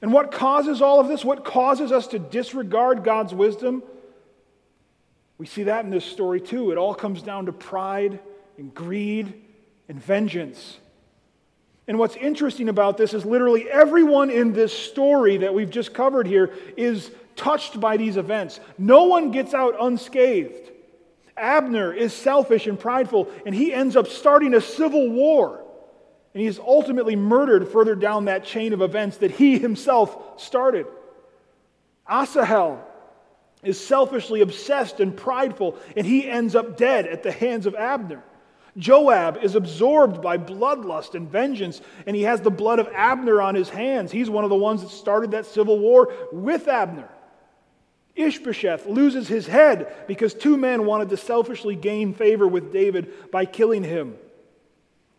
And 0.00 0.12
what 0.12 0.30
causes 0.30 0.80
all 0.80 1.00
of 1.00 1.08
this? 1.08 1.24
What 1.24 1.44
causes 1.44 1.90
us 1.90 2.06
to 2.08 2.20
disregard 2.20 3.02
God's 3.02 3.34
wisdom? 3.34 3.82
We 5.42 5.46
see 5.46 5.64
that 5.64 5.84
in 5.84 5.90
this 5.90 6.04
story 6.04 6.40
too. 6.40 6.70
It 6.70 6.78
all 6.78 6.94
comes 6.94 7.20
down 7.20 7.46
to 7.46 7.52
pride 7.52 8.20
and 8.58 8.72
greed 8.72 9.42
and 9.88 10.00
vengeance. 10.00 10.78
And 11.88 11.98
what's 11.98 12.14
interesting 12.14 12.68
about 12.68 12.96
this 12.96 13.12
is 13.12 13.24
literally 13.24 13.68
everyone 13.68 14.30
in 14.30 14.52
this 14.52 14.72
story 14.72 15.38
that 15.38 15.52
we've 15.52 15.68
just 15.68 15.92
covered 15.92 16.28
here 16.28 16.52
is 16.76 17.10
touched 17.34 17.80
by 17.80 17.96
these 17.96 18.16
events. 18.16 18.60
No 18.78 19.06
one 19.06 19.32
gets 19.32 19.52
out 19.52 19.74
unscathed. 19.80 20.70
Abner 21.36 21.92
is 21.92 22.12
selfish 22.12 22.68
and 22.68 22.78
prideful, 22.78 23.28
and 23.44 23.52
he 23.52 23.74
ends 23.74 23.96
up 23.96 24.06
starting 24.06 24.54
a 24.54 24.60
civil 24.60 25.10
war. 25.10 25.60
And 26.34 26.40
he 26.40 26.46
is 26.46 26.60
ultimately 26.60 27.16
murdered 27.16 27.66
further 27.66 27.96
down 27.96 28.26
that 28.26 28.44
chain 28.44 28.72
of 28.72 28.80
events 28.80 29.16
that 29.16 29.32
he 29.32 29.58
himself 29.58 30.40
started. 30.40 30.86
Asahel 32.08 32.91
is 33.62 33.84
selfishly 33.84 34.40
obsessed 34.40 35.00
and 35.00 35.16
prideful, 35.16 35.76
and 35.96 36.06
he 36.06 36.28
ends 36.28 36.54
up 36.54 36.76
dead 36.76 37.06
at 37.06 37.22
the 37.22 37.32
hands 37.32 37.66
of 37.66 37.74
Abner. 37.74 38.22
Joab 38.76 39.38
is 39.42 39.54
absorbed 39.54 40.22
by 40.22 40.38
bloodlust 40.38 41.14
and 41.14 41.28
vengeance, 41.28 41.80
and 42.06 42.16
he 42.16 42.22
has 42.22 42.40
the 42.40 42.50
blood 42.50 42.78
of 42.78 42.88
Abner 42.94 43.40
on 43.42 43.54
his 43.54 43.68
hands. 43.68 44.10
He's 44.10 44.30
one 44.30 44.44
of 44.44 44.50
the 44.50 44.56
ones 44.56 44.80
that 44.82 44.90
started 44.90 45.32
that 45.32 45.46
civil 45.46 45.78
war 45.78 46.12
with 46.32 46.68
Abner. 46.68 47.08
Ishbosheth 48.16 48.86
loses 48.86 49.28
his 49.28 49.46
head 49.46 49.92
because 50.06 50.34
two 50.34 50.56
men 50.56 50.84
wanted 50.84 51.10
to 51.10 51.16
selfishly 51.16 51.76
gain 51.76 52.14
favor 52.14 52.46
with 52.46 52.72
David 52.72 53.30
by 53.30 53.44
killing 53.44 53.84
him. 53.84 54.16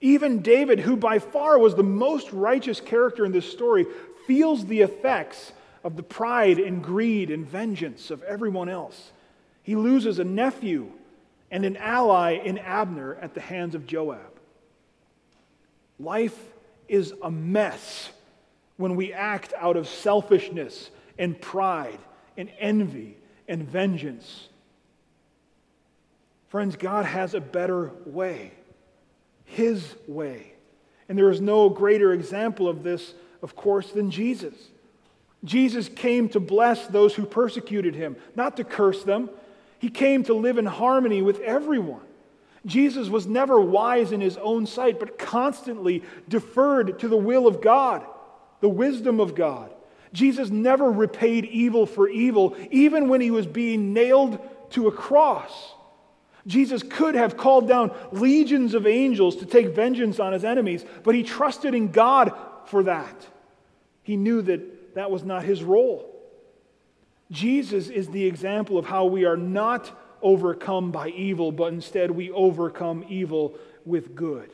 Even 0.02 0.42
David, 0.42 0.80
who 0.80 0.98
by 0.98 1.20
far 1.20 1.58
was 1.58 1.76
the 1.76 1.84
most 1.84 2.32
righteous 2.32 2.82
character 2.82 3.26
in 3.26 3.32
this 3.32 3.50
story, 3.50 3.86
feels 4.28 4.66
the 4.66 4.82
effects 4.82 5.54
of 5.84 5.96
the 5.96 6.04
pride 6.04 6.60
and 6.60 6.84
greed 6.84 7.30
and 7.30 7.46
vengeance 7.46 8.10
of 8.10 8.24
everyone 8.24 8.70
else. 8.70 9.12
He 9.64 9.76
loses 9.76 10.20
a 10.20 10.24
nephew 10.24 10.92
and 11.52 11.66
an 11.66 11.78
ally 11.78 12.32
in 12.32 12.58
Abner 12.58 13.16
at 13.16 13.34
the 13.34 13.42
hands 13.42 13.76
of 13.76 13.86
Joab. 13.86 14.40
Life 16.00 16.38
is 16.88 17.14
a 17.22 17.32
mess 17.32 18.10
when 18.78 18.96
we 18.96 19.14
act 19.14 19.54
out 19.58 19.78
of 19.78 19.88
selfishness 19.88 20.90
and 21.18 21.40
pride 21.40 22.00
and 22.38 22.50
envy 22.60 23.16
and 23.48 23.64
vengeance. 23.64 24.50
Friends, 26.50 26.76
God 26.76 27.06
has 27.06 27.34
a 27.34 27.42
better 27.42 27.92
way. 28.06 28.52
His 29.46 29.96
way. 30.08 30.54
And 31.08 31.18
there 31.18 31.30
is 31.30 31.42
no 31.42 31.70
greater 31.70 32.14
example 32.14 32.68
of 32.68 32.84
this, 32.84 33.14
of 33.42 33.56
course, 33.56 33.92
than 33.92 34.12
Jesus. 34.12 34.56
Jesus 35.44 35.90
came 35.90 36.30
to 36.30 36.40
bless 36.40 36.88
those 36.88 37.14
who 37.14 37.26
persecuted 37.26 37.96
him, 37.96 38.16
not 38.36 38.58
to 38.58 38.64
curse 38.64 39.04
them. 39.04 39.30
He 39.80 39.90
came 39.90 40.24
to 40.24 40.34
live 40.34 40.58
in 40.58 40.66
harmony 40.66 41.22
with 41.22 41.40
everyone. 41.42 42.02
Jesus 42.66 43.10
was 43.10 43.28
never 43.28 43.60
wise 43.60 44.14
in 44.14 44.22
his 44.22 44.38
own 44.38 44.66
sight, 44.66 45.00
but 45.00 45.20
constantly 45.20 46.04
deferred 46.30 47.00
to 47.00 47.10
the 47.10 47.18
will 47.18 47.46
of 47.46 47.62
God, 47.62 48.06
the 48.62 48.70
wisdom 48.70 49.20
of 49.20 49.36
God. 49.36 49.74
Jesus 50.14 50.50
never 50.50 50.90
repaid 50.90 51.46
evil 51.46 51.86
for 51.86 52.08
evil, 52.08 52.56
even 52.72 53.10
when 53.10 53.20
he 53.20 53.32
was 53.32 53.46
being 53.46 53.92
nailed 53.92 54.40
to 54.72 54.88
a 54.88 54.92
cross. 54.92 55.74
Jesus 56.48 56.84
could 56.84 57.16
have 57.16 57.36
called 57.36 57.68
down 57.68 57.92
legions 58.12 58.74
of 58.74 58.88
angels 58.88 59.38
to 59.38 59.46
take 59.46 59.76
vengeance 59.76 60.20
on 60.20 60.34
his 60.34 60.46
enemies, 60.46 60.86
but 61.04 61.16
he 61.16 61.24
trusted 61.24 61.74
in 61.74 61.92
God 61.92 62.34
for 62.66 62.84
that. 62.84 63.28
He 64.04 64.16
knew 64.18 64.42
that 64.44 64.62
that 64.96 65.12
was 65.12 65.24
not 65.24 65.44
his 65.44 65.64
role. 65.64 66.10
Jesus 67.32 67.90
is 67.90 68.10
the 68.10 68.26
example 68.26 68.78
of 68.78 68.86
how 68.86 69.06
we 69.06 69.26
are 69.26 69.38
not 69.38 69.92
overcome 70.22 70.92
by 70.92 71.10
evil, 71.10 71.52
but 71.52 71.74
instead 71.74 72.12
we 72.12 72.32
overcome 72.32 73.06
evil 73.10 73.56
with 73.86 74.16
good. 74.16 74.50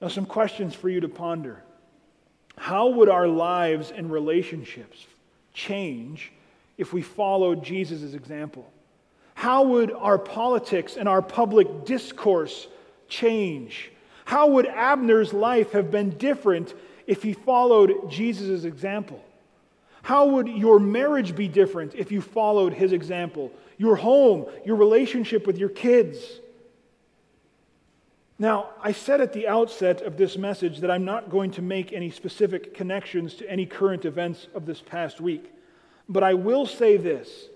Now, 0.00 0.08
some 0.08 0.26
questions 0.26 0.74
for 0.74 0.88
you 0.88 1.00
to 1.00 1.08
ponder. 1.08 1.62
How 2.56 2.88
would 2.88 3.08
our 3.08 3.28
lives 3.28 3.92
and 3.94 4.10
relationships 4.10 5.06
change 5.54 6.32
if 6.76 6.92
we 6.92 7.02
followed 7.02 7.64
Jesus' 7.64 8.14
example? 8.14 8.70
How 9.34 9.62
would 9.64 9.92
our 9.92 10.18
politics 10.18 10.96
and 10.96 11.08
our 11.08 11.22
public 11.22 11.84
discourse 11.84 12.66
change? 13.08 13.90
How 14.24 14.48
would 14.48 14.66
Abner's 14.66 15.32
life 15.32 15.72
have 15.72 15.90
been 15.90 16.10
different 16.10 16.74
if 17.08 17.22
he 17.24 17.32
followed 17.32 18.08
Jesus' 18.08 18.62
example? 18.62 19.20
How 20.02 20.26
would 20.26 20.46
your 20.46 20.78
marriage 20.78 21.34
be 21.34 21.48
different 21.48 21.94
if 21.94 22.12
you 22.12 22.20
followed 22.20 22.72
his 22.72 22.92
example? 22.92 23.50
Your 23.78 23.96
home, 23.96 24.46
your 24.64 24.76
relationship 24.76 25.46
with 25.46 25.58
your 25.58 25.70
kids. 25.70 26.18
Now, 28.38 28.70
I 28.82 28.92
said 28.92 29.20
at 29.20 29.32
the 29.32 29.48
outset 29.48 30.02
of 30.02 30.16
this 30.16 30.36
message 30.36 30.78
that 30.80 30.90
I'm 30.90 31.04
not 31.04 31.30
going 31.30 31.50
to 31.52 31.62
make 31.62 31.92
any 31.92 32.10
specific 32.10 32.74
connections 32.74 33.34
to 33.36 33.50
any 33.50 33.66
current 33.66 34.04
events 34.04 34.46
of 34.54 34.66
this 34.66 34.80
past 34.80 35.20
week. 35.20 35.50
But 36.08 36.22
I 36.22 36.34
will 36.34 36.66
say 36.66 36.98
this 36.98 37.48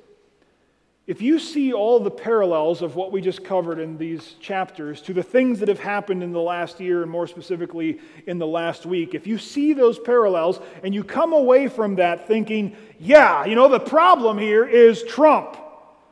if 1.07 1.21
you 1.21 1.41
see 1.41 1.73
all 1.73 1.99
the 1.99 2.11
parallels 2.11 2.81
of 2.81 2.95
what 2.95 3.11
we 3.11 3.21
just 3.21 3.43
covered 3.43 3.81
in 3.81 3.99
these 3.99 4.35
chapters 4.41 5.01
to 5.03 5.13
the 5.13 5.23
things 5.23 5.59
that 5.59 5.69
have 5.69 5.81
happened 5.81 6.23
in 6.23 6.33
the 6.33 6.41
last 6.41 6.79
year, 6.79 7.03
and 7.03 7.11
more 7.11 7.27
specifically 7.27 7.99
in 8.27 8.39
the 8.39 8.47
last 8.47 8.87
week, 8.87 9.15
if 9.15 9.27
you 9.27 9.37
see 9.37 9.73
those 9.73 9.99
parallels 9.99 10.61
and 10.85 10.95
you 10.95 11.03
come 11.03 11.33
away 11.33 11.67
from 11.67 11.97
that 11.97 12.29
thinking, 12.29 12.77
yeah, 13.01 13.45
you 13.45 13.57
know, 13.57 13.69
the 13.69 13.81
problem 13.81 14.39
here 14.39 14.65
is 14.65 15.03
Trump, 15.03 15.57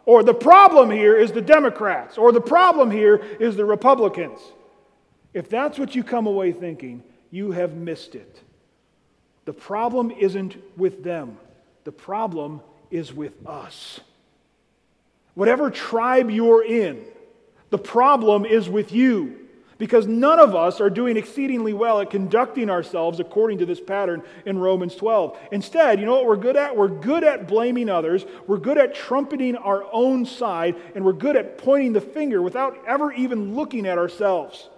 or 0.07 0.25
the 0.25 0.35
problem 0.35 0.91
here 0.91 1.17
is 1.17 1.31
the 1.31 1.41
Democrats, 1.41 2.19
or 2.19 2.33
the 2.33 2.41
problem 2.41 2.91
here 2.91 3.17
is 3.39 3.55
the 3.55 3.65
Republicans, 3.65 4.41
if 5.33 5.49
that's 5.49 5.79
what 5.79 5.95
you 5.95 6.03
come 6.03 6.27
away 6.27 6.51
thinking, 6.51 7.05
you 7.31 7.53
have 7.53 7.75
missed 7.75 8.17
it. 8.17 8.41
The 9.45 9.53
problem 9.53 10.11
isn't 10.11 10.57
with 10.77 11.05
them, 11.05 11.39
the 11.85 11.93
problem 11.93 12.61
is 12.91 13.13
with 13.13 13.35
us. 13.47 14.01
Whatever 15.41 15.71
tribe 15.71 16.31
you're 16.31 16.63
in, 16.63 17.03
the 17.71 17.79
problem 17.79 18.45
is 18.45 18.69
with 18.69 18.93
you. 18.93 19.39
Because 19.79 20.07
none 20.07 20.39
of 20.39 20.55
us 20.55 20.83
are 20.83 20.91
doing 20.91 21.17
exceedingly 21.17 21.73
well 21.73 21.99
at 21.99 22.11
conducting 22.11 22.69
ourselves 22.69 23.21
according 23.21 23.57
to 23.61 23.65
this 23.65 23.81
pattern 23.81 24.23
in 24.45 24.59
Romans 24.59 24.95
12. 24.97 25.39
Instead, 25.51 25.99
you 25.99 26.05
know 26.05 26.13
what 26.13 26.27
we're 26.27 26.37
good 26.37 26.59
at? 26.59 26.77
We're 26.77 26.89
good 26.89 27.25
at 27.25 27.49
blaming 27.49 27.89
others, 27.89 28.27
we're 28.47 28.59
good 28.59 28.77
at 28.77 28.95
trumpeting 28.95 29.57
our 29.57 29.83
own 29.91 30.27
side, 30.27 30.77
and 30.95 31.07
we're 31.07 31.15
good 31.15 31.37
at 31.37 31.57
pointing 31.57 31.95
the 31.95 32.03
finger 32.03 32.43
without 32.43 32.77
ever 32.87 33.11
even 33.11 33.55
looking 33.55 33.87
at 33.87 33.97
ourselves. 33.97 34.69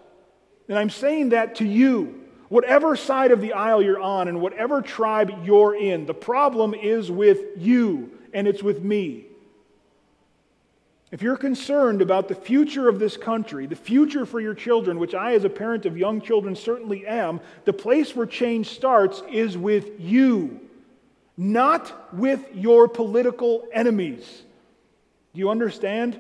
And 0.69 0.79
I'm 0.79 0.91
saying 0.91 1.31
that 1.31 1.57
to 1.57 1.65
you. 1.65 2.23
Whatever 2.51 2.95
side 2.95 3.33
of 3.33 3.41
the 3.41 3.55
aisle 3.55 3.83
you're 3.83 4.01
on 4.01 4.29
and 4.29 4.41
whatever 4.41 4.81
tribe 4.81 5.33
you're 5.43 5.75
in, 5.75 6.07
the 6.07 6.15
problem 6.15 6.73
is 6.73 7.11
with 7.11 7.41
you 7.57 8.13
and 8.33 8.47
it's 8.47 8.63
with 8.63 8.81
me. 8.81 9.27
If 11.13 11.21
you're 11.21 11.37
concerned 11.37 12.01
about 12.01 12.29
the 12.29 12.35
future 12.35 12.89
of 12.89 12.99
this 12.99 13.19
country, 13.19 13.67
the 13.67 13.77
future 13.77 14.25
for 14.25 14.41
your 14.41 14.55
children, 14.55 14.99
which 14.99 15.15
I, 15.15 15.35
as 15.35 15.45
a 15.45 15.51
parent 15.51 15.85
of 15.85 15.99
young 15.99 16.23
children, 16.23 16.57
certainly 16.57 17.07
am, 17.07 17.41
the 17.67 17.73
place 17.75 18.17
where 18.17 18.25
change 18.25 18.71
starts 18.71 19.23
is 19.31 19.59
with 19.59 20.01
you, 20.01 20.59
not 21.37 22.15
with 22.15 22.43
your 22.55 22.89
political 22.89 23.69
enemies. 23.75 24.43
Do 25.35 25.41
you 25.41 25.51
understand? 25.51 26.19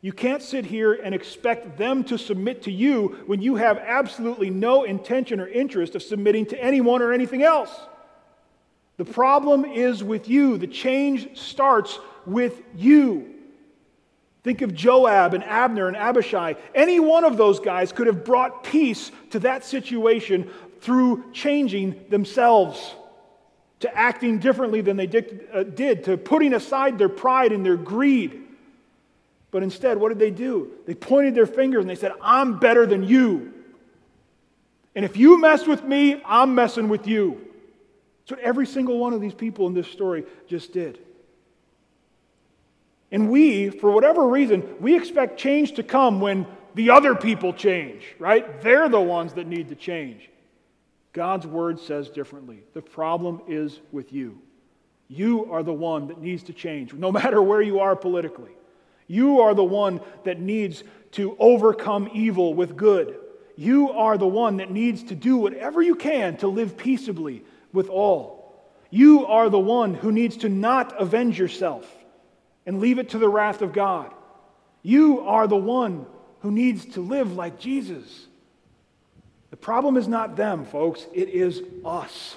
You 0.00 0.12
can't 0.12 0.42
sit 0.42 0.64
here 0.64 0.92
and 0.92 1.12
expect 1.12 1.76
them 1.76 2.04
to 2.04 2.18
submit 2.18 2.62
to 2.62 2.70
you 2.70 3.18
when 3.26 3.42
you 3.42 3.56
have 3.56 3.78
absolutely 3.78 4.48
no 4.48 4.84
intention 4.84 5.40
or 5.40 5.48
interest 5.48 5.96
of 5.96 6.04
submitting 6.04 6.46
to 6.46 6.62
anyone 6.62 7.02
or 7.02 7.12
anything 7.12 7.42
else. 7.42 7.74
The 8.96 9.04
problem 9.04 9.64
is 9.64 10.04
with 10.04 10.28
you. 10.28 10.56
The 10.56 10.68
change 10.68 11.36
starts 11.36 11.98
with 12.26 12.62
you. 12.76 13.32
Think 14.46 14.62
of 14.62 14.72
Joab 14.76 15.34
and 15.34 15.42
Abner 15.42 15.88
and 15.88 15.96
Abishai. 15.96 16.54
Any 16.72 17.00
one 17.00 17.24
of 17.24 17.36
those 17.36 17.58
guys 17.58 17.90
could 17.90 18.06
have 18.06 18.24
brought 18.24 18.62
peace 18.62 19.10
to 19.30 19.40
that 19.40 19.64
situation 19.64 20.48
through 20.80 21.32
changing 21.32 22.04
themselves, 22.10 22.94
to 23.80 23.92
acting 23.92 24.38
differently 24.38 24.82
than 24.82 24.96
they 24.96 25.08
did, 25.08 25.48
uh, 25.52 25.64
to 25.64 26.16
putting 26.16 26.54
aside 26.54 26.96
their 26.96 27.08
pride 27.08 27.50
and 27.50 27.66
their 27.66 27.76
greed. 27.76 28.44
But 29.50 29.64
instead, 29.64 29.98
what 29.98 30.10
did 30.10 30.20
they 30.20 30.30
do? 30.30 30.70
They 30.86 30.94
pointed 30.94 31.34
their 31.34 31.48
fingers 31.48 31.80
and 31.80 31.90
they 31.90 31.96
said, 31.96 32.12
I'm 32.22 32.60
better 32.60 32.86
than 32.86 33.02
you. 33.02 33.52
And 34.94 35.04
if 35.04 35.16
you 35.16 35.40
mess 35.40 35.66
with 35.66 35.82
me, 35.82 36.22
I'm 36.24 36.54
messing 36.54 36.88
with 36.88 37.08
you. 37.08 37.40
That's 38.20 38.38
what 38.38 38.46
every 38.46 38.68
single 38.68 38.96
one 39.00 39.12
of 39.12 39.20
these 39.20 39.34
people 39.34 39.66
in 39.66 39.74
this 39.74 39.88
story 39.88 40.24
just 40.46 40.72
did. 40.72 41.00
And 43.12 43.30
we, 43.30 43.70
for 43.70 43.90
whatever 43.90 44.26
reason, 44.26 44.76
we 44.80 44.96
expect 44.96 45.38
change 45.38 45.72
to 45.74 45.82
come 45.82 46.20
when 46.20 46.46
the 46.74 46.90
other 46.90 47.14
people 47.14 47.52
change, 47.52 48.04
right? 48.18 48.60
They're 48.60 48.88
the 48.88 49.00
ones 49.00 49.34
that 49.34 49.46
need 49.46 49.68
to 49.68 49.74
change. 49.74 50.28
God's 51.12 51.46
word 51.46 51.80
says 51.80 52.10
differently. 52.10 52.62
The 52.74 52.82
problem 52.82 53.40
is 53.48 53.80
with 53.92 54.12
you. 54.12 54.38
You 55.08 55.50
are 55.52 55.62
the 55.62 55.72
one 55.72 56.08
that 56.08 56.20
needs 56.20 56.42
to 56.44 56.52
change, 56.52 56.92
no 56.92 57.12
matter 57.12 57.40
where 57.40 57.62
you 57.62 57.80
are 57.80 57.96
politically. 57.96 58.50
You 59.06 59.40
are 59.40 59.54
the 59.54 59.64
one 59.64 60.00
that 60.24 60.40
needs 60.40 60.82
to 61.12 61.36
overcome 61.38 62.10
evil 62.12 62.54
with 62.54 62.76
good. 62.76 63.18
You 63.56 63.92
are 63.92 64.18
the 64.18 64.26
one 64.26 64.58
that 64.58 64.70
needs 64.70 65.04
to 65.04 65.14
do 65.14 65.36
whatever 65.36 65.80
you 65.80 65.94
can 65.94 66.36
to 66.38 66.48
live 66.48 66.76
peaceably 66.76 67.44
with 67.72 67.88
all. 67.88 68.60
You 68.90 69.26
are 69.26 69.48
the 69.48 69.58
one 69.58 69.94
who 69.94 70.12
needs 70.12 70.36
to 70.38 70.48
not 70.48 71.00
avenge 71.00 71.38
yourself 71.38 71.90
and 72.66 72.80
leave 72.80 72.98
it 72.98 73.10
to 73.10 73.18
the 73.18 73.28
wrath 73.28 73.62
of 73.62 73.72
God. 73.72 74.12
You 74.82 75.20
are 75.20 75.46
the 75.46 75.56
one 75.56 76.06
who 76.40 76.50
needs 76.50 76.84
to 76.94 77.00
live 77.00 77.32
like 77.32 77.58
Jesus. 77.58 78.26
The 79.50 79.56
problem 79.56 79.96
is 79.96 80.08
not 80.08 80.36
them, 80.36 80.64
folks, 80.64 81.06
it 81.14 81.28
is 81.28 81.62
us. 81.84 82.36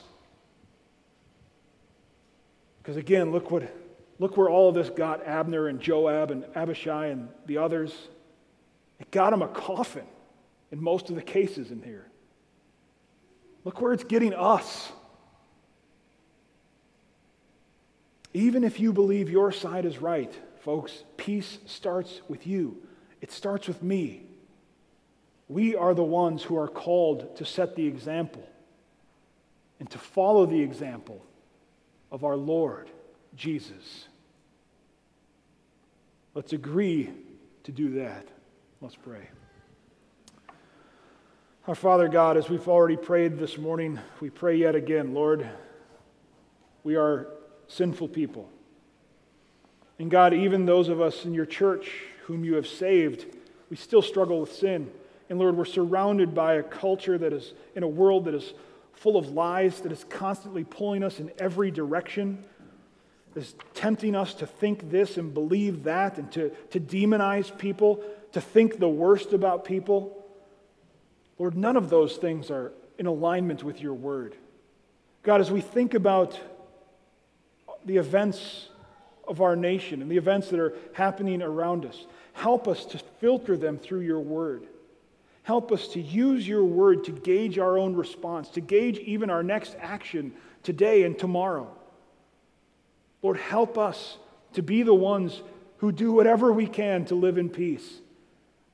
Because 2.77 2.97
again, 2.97 3.31
look 3.31 3.51
what 3.51 3.71
look 4.19 4.37
where 4.37 4.49
all 4.49 4.69
of 4.69 4.75
this 4.75 4.89
got 4.89 5.25
Abner 5.25 5.67
and 5.67 5.79
Joab 5.79 6.31
and 6.31 6.45
Abishai 6.55 7.07
and 7.07 7.29
the 7.45 7.57
others. 7.57 7.93
It 8.99 9.11
got 9.11 9.31
them 9.31 9.41
a 9.41 9.47
coffin 9.47 10.05
in 10.71 10.81
most 10.81 11.09
of 11.09 11.15
the 11.15 11.21
cases 11.21 11.71
in 11.71 11.81
here. 11.81 12.05
Look 13.63 13.81
where 13.81 13.93
it's 13.93 14.03
getting 14.03 14.33
us. 14.33 14.91
Even 18.33 18.63
if 18.63 18.79
you 18.79 18.93
believe 18.93 19.29
your 19.29 19.51
side 19.51 19.85
is 19.85 19.99
right, 19.99 20.33
folks, 20.59 21.03
peace 21.17 21.57
starts 21.65 22.21
with 22.27 22.45
you. 22.45 22.77
It 23.21 23.31
starts 23.31 23.67
with 23.67 23.81
me. 23.81 24.23
We 25.47 25.75
are 25.75 25.95
the 25.95 26.03
ones 26.03 26.43
who 26.43 26.57
are 26.57 26.67
called 26.67 27.35
to 27.37 27.45
set 27.45 27.75
the 27.75 27.87
example 27.87 28.47
and 29.79 29.89
to 29.89 29.97
follow 29.97 30.45
the 30.45 30.61
example 30.61 31.25
of 32.11 32.23
our 32.23 32.35
Lord 32.35 32.89
Jesus. 33.35 34.07
Let's 36.35 36.53
agree 36.53 37.09
to 37.63 37.71
do 37.71 37.89
that. 37.95 38.27
Let's 38.79 38.95
pray. 38.95 39.27
Our 41.67 41.75
Father 41.75 42.07
God, 42.07 42.37
as 42.37 42.49
we've 42.49 42.67
already 42.67 42.97
prayed 42.97 43.37
this 43.37 43.57
morning, 43.57 43.99
we 44.21 44.29
pray 44.29 44.55
yet 44.55 44.75
again, 44.75 45.13
Lord, 45.13 45.47
we 46.83 46.95
are 46.95 47.27
sinful 47.69 48.09
people. 48.09 48.49
And 49.97 50.11
God, 50.11 50.33
even 50.33 50.65
those 50.65 50.89
of 50.89 50.99
us 50.99 51.23
in 51.23 51.33
your 51.33 51.45
church 51.45 51.89
whom 52.23 52.43
you 52.43 52.55
have 52.55 52.67
saved, 52.67 53.25
we 53.69 53.77
still 53.77 54.01
struggle 54.01 54.41
with 54.41 54.53
sin. 54.53 54.91
And 55.29 55.39
Lord, 55.39 55.55
we're 55.55 55.65
surrounded 55.65 56.35
by 56.35 56.55
a 56.55 56.63
culture 56.63 57.17
that 57.17 57.31
is 57.31 57.53
in 57.75 57.83
a 57.83 57.87
world 57.87 58.25
that 58.25 58.33
is 58.33 58.53
full 58.93 59.15
of 59.15 59.29
lies, 59.29 59.79
that 59.81 59.91
is 59.91 60.03
constantly 60.09 60.63
pulling 60.63 61.03
us 61.03 61.19
in 61.19 61.31
every 61.39 61.71
direction, 61.71 62.43
is 63.35 63.55
tempting 63.73 64.15
us 64.15 64.33
to 64.33 64.47
think 64.47 64.89
this 64.89 65.17
and 65.17 65.33
believe 65.33 65.83
that, 65.83 66.17
and 66.17 66.31
to, 66.31 66.49
to 66.71 66.79
demonize 66.79 67.55
people, 67.57 68.03
to 68.31 68.41
think 68.41 68.79
the 68.79 68.89
worst 68.89 69.33
about 69.33 69.63
people. 69.63 70.25
Lord, 71.37 71.55
none 71.55 71.77
of 71.77 71.89
those 71.89 72.17
things 72.17 72.51
are 72.51 72.73
in 72.97 73.05
alignment 73.05 73.63
with 73.63 73.81
your 73.81 73.93
word. 73.93 74.35
God, 75.23 75.39
as 75.39 75.51
we 75.51 75.61
think 75.61 75.93
about 75.93 76.39
the 77.85 77.97
events 77.97 78.69
of 79.27 79.41
our 79.41 79.55
nation 79.55 80.01
and 80.01 80.09
the 80.09 80.17
events 80.17 80.49
that 80.49 80.59
are 80.59 80.73
happening 80.93 81.41
around 81.41 81.85
us. 81.85 82.05
Help 82.33 82.67
us 82.67 82.85
to 82.85 82.97
filter 83.19 83.55
them 83.55 83.77
through 83.77 84.01
your 84.01 84.19
word. 84.19 84.67
Help 85.43 85.71
us 85.71 85.87
to 85.89 86.01
use 86.01 86.47
your 86.47 86.63
word 86.63 87.03
to 87.05 87.11
gauge 87.11 87.57
our 87.57 87.77
own 87.77 87.95
response, 87.95 88.49
to 88.49 88.61
gauge 88.61 88.97
even 88.99 89.29
our 89.29 89.43
next 89.43 89.75
action 89.79 90.31
today 90.63 91.03
and 91.03 91.17
tomorrow. 91.17 91.67
Lord, 93.21 93.37
help 93.37 93.77
us 93.77 94.17
to 94.53 94.61
be 94.61 94.83
the 94.83 94.93
ones 94.93 95.41
who 95.77 95.91
do 95.91 96.11
whatever 96.11 96.51
we 96.51 96.67
can 96.67 97.05
to 97.05 97.15
live 97.15 97.37
in 97.37 97.49
peace. 97.49 98.01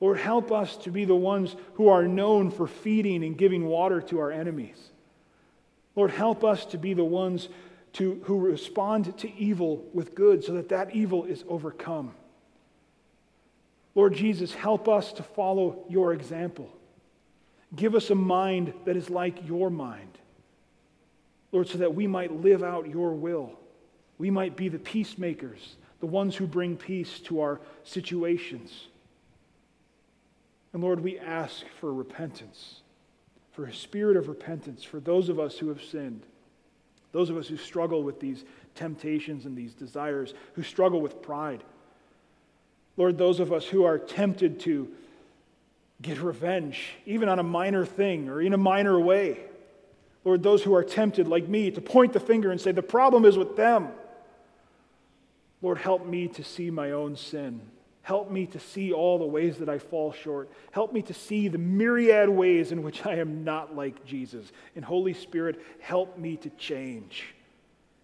Lord, 0.00 0.18
help 0.18 0.52
us 0.52 0.76
to 0.78 0.90
be 0.90 1.04
the 1.04 1.16
ones 1.16 1.56
who 1.74 1.88
are 1.88 2.06
known 2.06 2.50
for 2.50 2.66
feeding 2.66 3.24
and 3.24 3.36
giving 3.36 3.66
water 3.66 4.00
to 4.02 4.18
our 4.18 4.30
enemies. 4.30 4.90
Lord, 5.94 6.10
help 6.10 6.44
us 6.44 6.66
to 6.66 6.78
be 6.78 6.92
the 6.92 7.04
ones 7.04 7.48
to, 7.96 8.20
who 8.24 8.38
respond 8.38 9.16
to 9.18 9.38
evil 9.38 9.82
with 9.94 10.14
good 10.14 10.44
so 10.44 10.52
that 10.52 10.68
that 10.68 10.94
evil 10.94 11.24
is 11.24 11.44
overcome. 11.48 12.12
Lord 13.94 14.14
Jesus, 14.14 14.52
help 14.52 14.86
us 14.86 15.14
to 15.14 15.22
follow 15.22 15.84
your 15.88 16.12
example. 16.12 16.70
Give 17.74 17.94
us 17.94 18.10
a 18.10 18.14
mind 18.14 18.74
that 18.84 18.96
is 18.96 19.08
like 19.08 19.48
your 19.48 19.70
mind. 19.70 20.18
Lord, 21.52 21.68
so 21.68 21.78
that 21.78 21.94
we 21.94 22.06
might 22.06 22.42
live 22.42 22.62
out 22.62 22.86
your 22.86 23.14
will. 23.14 23.52
We 24.18 24.30
might 24.30 24.56
be 24.56 24.68
the 24.68 24.78
peacemakers, 24.78 25.76
the 26.00 26.06
ones 26.06 26.36
who 26.36 26.46
bring 26.46 26.76
peace 26.76 27.18
to 27.20 27.40
our 27.40 27.60
situations. 27.82 28.88
And 30.74 30.82
Lord, 30.82 31.00
we 31.00 31.18
ask 31.18 31.64
for 31.80 31.94
repentance, 31.94 32.82
for 33.52 33.64
a 33.64 33.72
spirit 33.72 34.18
of 34.18 34.28
repentance 34.28 34.84
for 34.84 35.00
those 35.00 35.30
of 35.30 35.40
us 35.40 35.56
who 35.56 35.68
have 35.68 35.82
sinned, 35.82 36.26
those 37.12 37.30
of 37.30 37.36
us 37.36 37.48
who 37.48 37.56
struggle 37.56 38.02
with 38.02 38.20
these 38.20 38.44
temptations 38.74 39.46
and 39.46 39.56
these 39.56 39.74
desires, 39.74 40.34
who 40.54 40.62
struggle 40.62 41.00
with 41.00 41.22
pride. 41.22 41.62
Lord, 42.96 43.18
those 43.18 43.40
of 43.40 43.52
us 43.52 43.64
who 43.64 43.84
are 43.84 43.98
tempted 43.98 44.60
to 44.60 44.88
get 46.02 46.20
revenge, 46.20 46.90
even 47.06 47.28
on 47.28 47.38
a 47.38 47.42
minor 47.42 47.86
thing 47.86 48.28
or 48.28 48.40
in 48.40 48.52
a 48.52 48.58
minor 48.58 48.98
way. 49.00 49.40
Lord, 50.24 50.42
those 50.42 50.62
who 50.62 50.74
are 50.74 50.84
tempted, 50.84 51.28
like 51.28 51.48
me, 51.48 51.70
to 51.70 51.80
point 51.80 52.12
the 52.12 52.20
finger 52.20 52.50
and 52.50 52.60
say, 52.60 52.72
the 52.72 52.82
problem 52.82 53.24
is 53.24 53.38
with 53.38 53.56
them. 53.56 53.88
Lord, 55.62 55.78
help 55.78 56.04
me 56.04 56.28
to 56.28 56.44
see 56.44 56.70
my 56.70 56.90
own 56.90 57.16
sin. 57.16 57.60
Help 58.06 58.30
me 58.30 58.46
to 58.46 58.60
see 58.60 58.92
all 58.92 59.18
the 59.18 59.26
ways 59.26 59.58
that 59.58 59.68
I 59.68 59.80
fall 59.80 60.12
short. 60.12 60.48
Help 60.70 60.92
me 60.92 61.02
to 61.02 61.12
see 61.12 61.48
the 61.48 61.58
myriad 61.58 62.28
ways 62.28 62.70
in 62.70 62.84
which 62.84 63.04
I 63.04 63.16
am 63.16 63.42
not 63.42 63.74
like 63.74 64.04
Jesus. 64.04 64.52
And 64.76 64.84
Holy 64.84 65.12
Spirit, 65.12 65.60
help 65.80 66.16
me 66.16 66.36
to 66.36 66.50
change. 66.50 67.34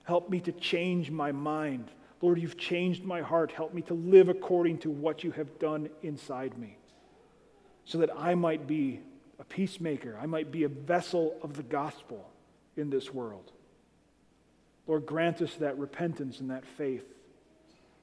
Help 0.02 0.28
me 0.28 0.40
to 0.40 0.50
change 0.50 1.12
my 1.12 1.30
mind. 1.30 1.88
Lord, 2.20 2.40
you've 2.40 2.58
changed 2.58 3.04
my 3.04 3.20
heart. 3.20 3.52
Help 3.52 3.74
me 3.74 3.82
to 3.82 3.94
live 3.94 4.28
according 4.28 4.78
to 4.78 4.90
what 4.90 5.22
you 5.22 5.30
have 5.30 5.60
done 5.60 5.88
inside 6.02 6.58
me 6.58 6.76
so 7.84 7.98
that 7.98 8.10
I 8.18 8.34
might 8.34 8.66
be 8.66 8.98
a 9.38 9.44
peacemaker. 9.44 10.18
I 10.20 10.26
might 10.26 10.50
be 10.50 10.64
a 10.64 10.68
vessel 10.68 11.36
of 11.42 11.56
the 11.56 11.62
gospel 11.62 12.28
in 12.76 12.90
this 12.90 13.14
world. 13.14 13.52
Lord, 14.88 15.06
grant 15.06 15.40
us 15.42 15.54
that 15.60 15.78
repentance 15.78 16.40
and 16.40 16.50
that 16.50 16.66
faith. 16.66 17.04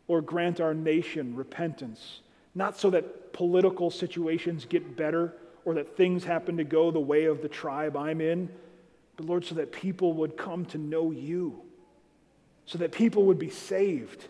Lord, 0.10 0.26
grant 0.26 0.60
our 0.60 0.74
nation 0.74 1.36
repentance, 1.36 2.22
not 2.56 2.78
so 2.78 2.90
that 2.90 3.32
political 3.32 3.92
situations 3.92 4.66
get 4.66 4.98
better 4.98 5.36
or 5.64 5.76
that 5.76 5.96
things 5.96 6.24
happen 6.24 6.58
to 6.58 6.64
go 6.64 6.90
the 6.90 7.00
way 7.00 7.26
of 7.26 7.44
the 7.44 7.48
tribe 7.48 7.96
I'm 7.96 8.20
in, 8.20 8.50
but 9.16 9.28
Lord, 9.28 9.46
so 9.46 9.56
that 9.56 9.72
people 9.72 10.14
would 10.14 10.36
come 10.36 10.66
to 10.66 10.80
know 10.80 11.12
you, 11.12 11.62
so 12.66 12.80
that 12.80 12.92
people 12.92 13.26
would 13.26 13.38
be 13.38 13.52
saved. 13.52 14.28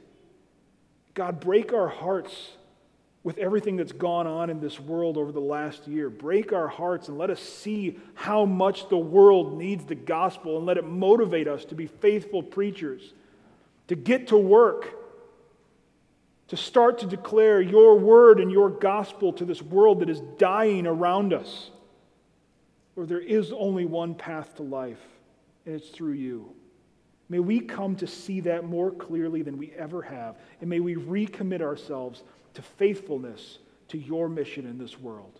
God, 1.14 1.40
break 1.40 1.72
our 1.72 1.88
hearts 1.88 2.50
with 3.24 3.38
everything 3.38 3.78
that's 3.78 3.92
gone 3.94 4.28
on 4.28 4.50
in 4.50 4.60
this 4.60 4.80
world 4.82 5.18
over 5.18 5.32
the 5.32 5.40
last 5.40 5.88
year. 5.88 6.10
Break 6.10 6.52
our 6.52 6.68
hearts 6.68 7.08
and 7.08 7.18
let 7.18 7.30
us 7.30 7.42
see 7.42 8.00
how 8.16 8.44
much 8.44 8.90
the 8.90 8.98
world 8.98 9.58
needs 9.58 9.86
the 9.86 9.96
gospel 9.96 10.58
and 10.58 10.66
let 10.66 10.78
it 10.78 10.86
motivate 10.86 11.48
us 11.48 11.64
to 11.66 11.76
be 11.76 11.88
faithful 11.88 12.44
preachers, 12.44 13.14
to 13.88 13.96
get 13.96 14.28
to 14.28 14.38
work 14.38 14.96
to 16.50 16.58
start 16.58 17.00
to 17.00 17.06
declare 17.06 17.62
your 17.62 17.98
word 17.98 18.40
and 18.40 18.52
your 18.52 18.70
gospel 18.70 19.32
to 19.34 19.46
this 19.46 19.62
world 19.62 20.02
that 20.02 20.10
is 20.10 20.22
dying 20.38 20.86
around 20.88 21.34
us. 21.34 21.70
Lord, 22.96 23.08
there 23.08 23.20
is 23.20 23.52
only 23.52 23.86
one 23.86 24.16
path 24.16 24.56
to 24.56 24.64
life, 24.64 25.02
and 25.66 25.76
it's 25.76 25.90
through 25.90 26.14
you. 26.14 26.52
May 27.30 27.40
we 27.40 27.60
come 27.60 27.96
to 27.98 28.08
see 28.08 28.42
that 28.42 28.66
more 28.66 28.90
clearly 28.92 29.44
than 29.44 29.58
we 29.58 29.72
ever 29.74 30.02
have, 30.02 30.38
and 30.60 30.70
may 30.70 30.80
we 30.80 30.96
recommit 30.96 31.62
ourselves 31.62 32.24
to 32.56 32.62
faithfulness 32.64 33.60
to 33.90 34.00
your 34.00 34.28
mission 34.28 34.66
in 34.66 34.80
this 34.80 35.00
world. 35.00 35.40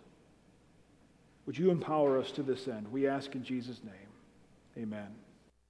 Would 1.46 1.58
you 1.58 1.72
empower 1.72 2.18
us 2.18 2.30
to 2.32 2.44
this 2.44 2.68
end? 2.68 2.90
We 2.92 3.08
ask 3.08 3.34
in 3.34 3.42
Jesus' 3.42 3.80
name. 3.82 4.84
Amen. 4.84 5.08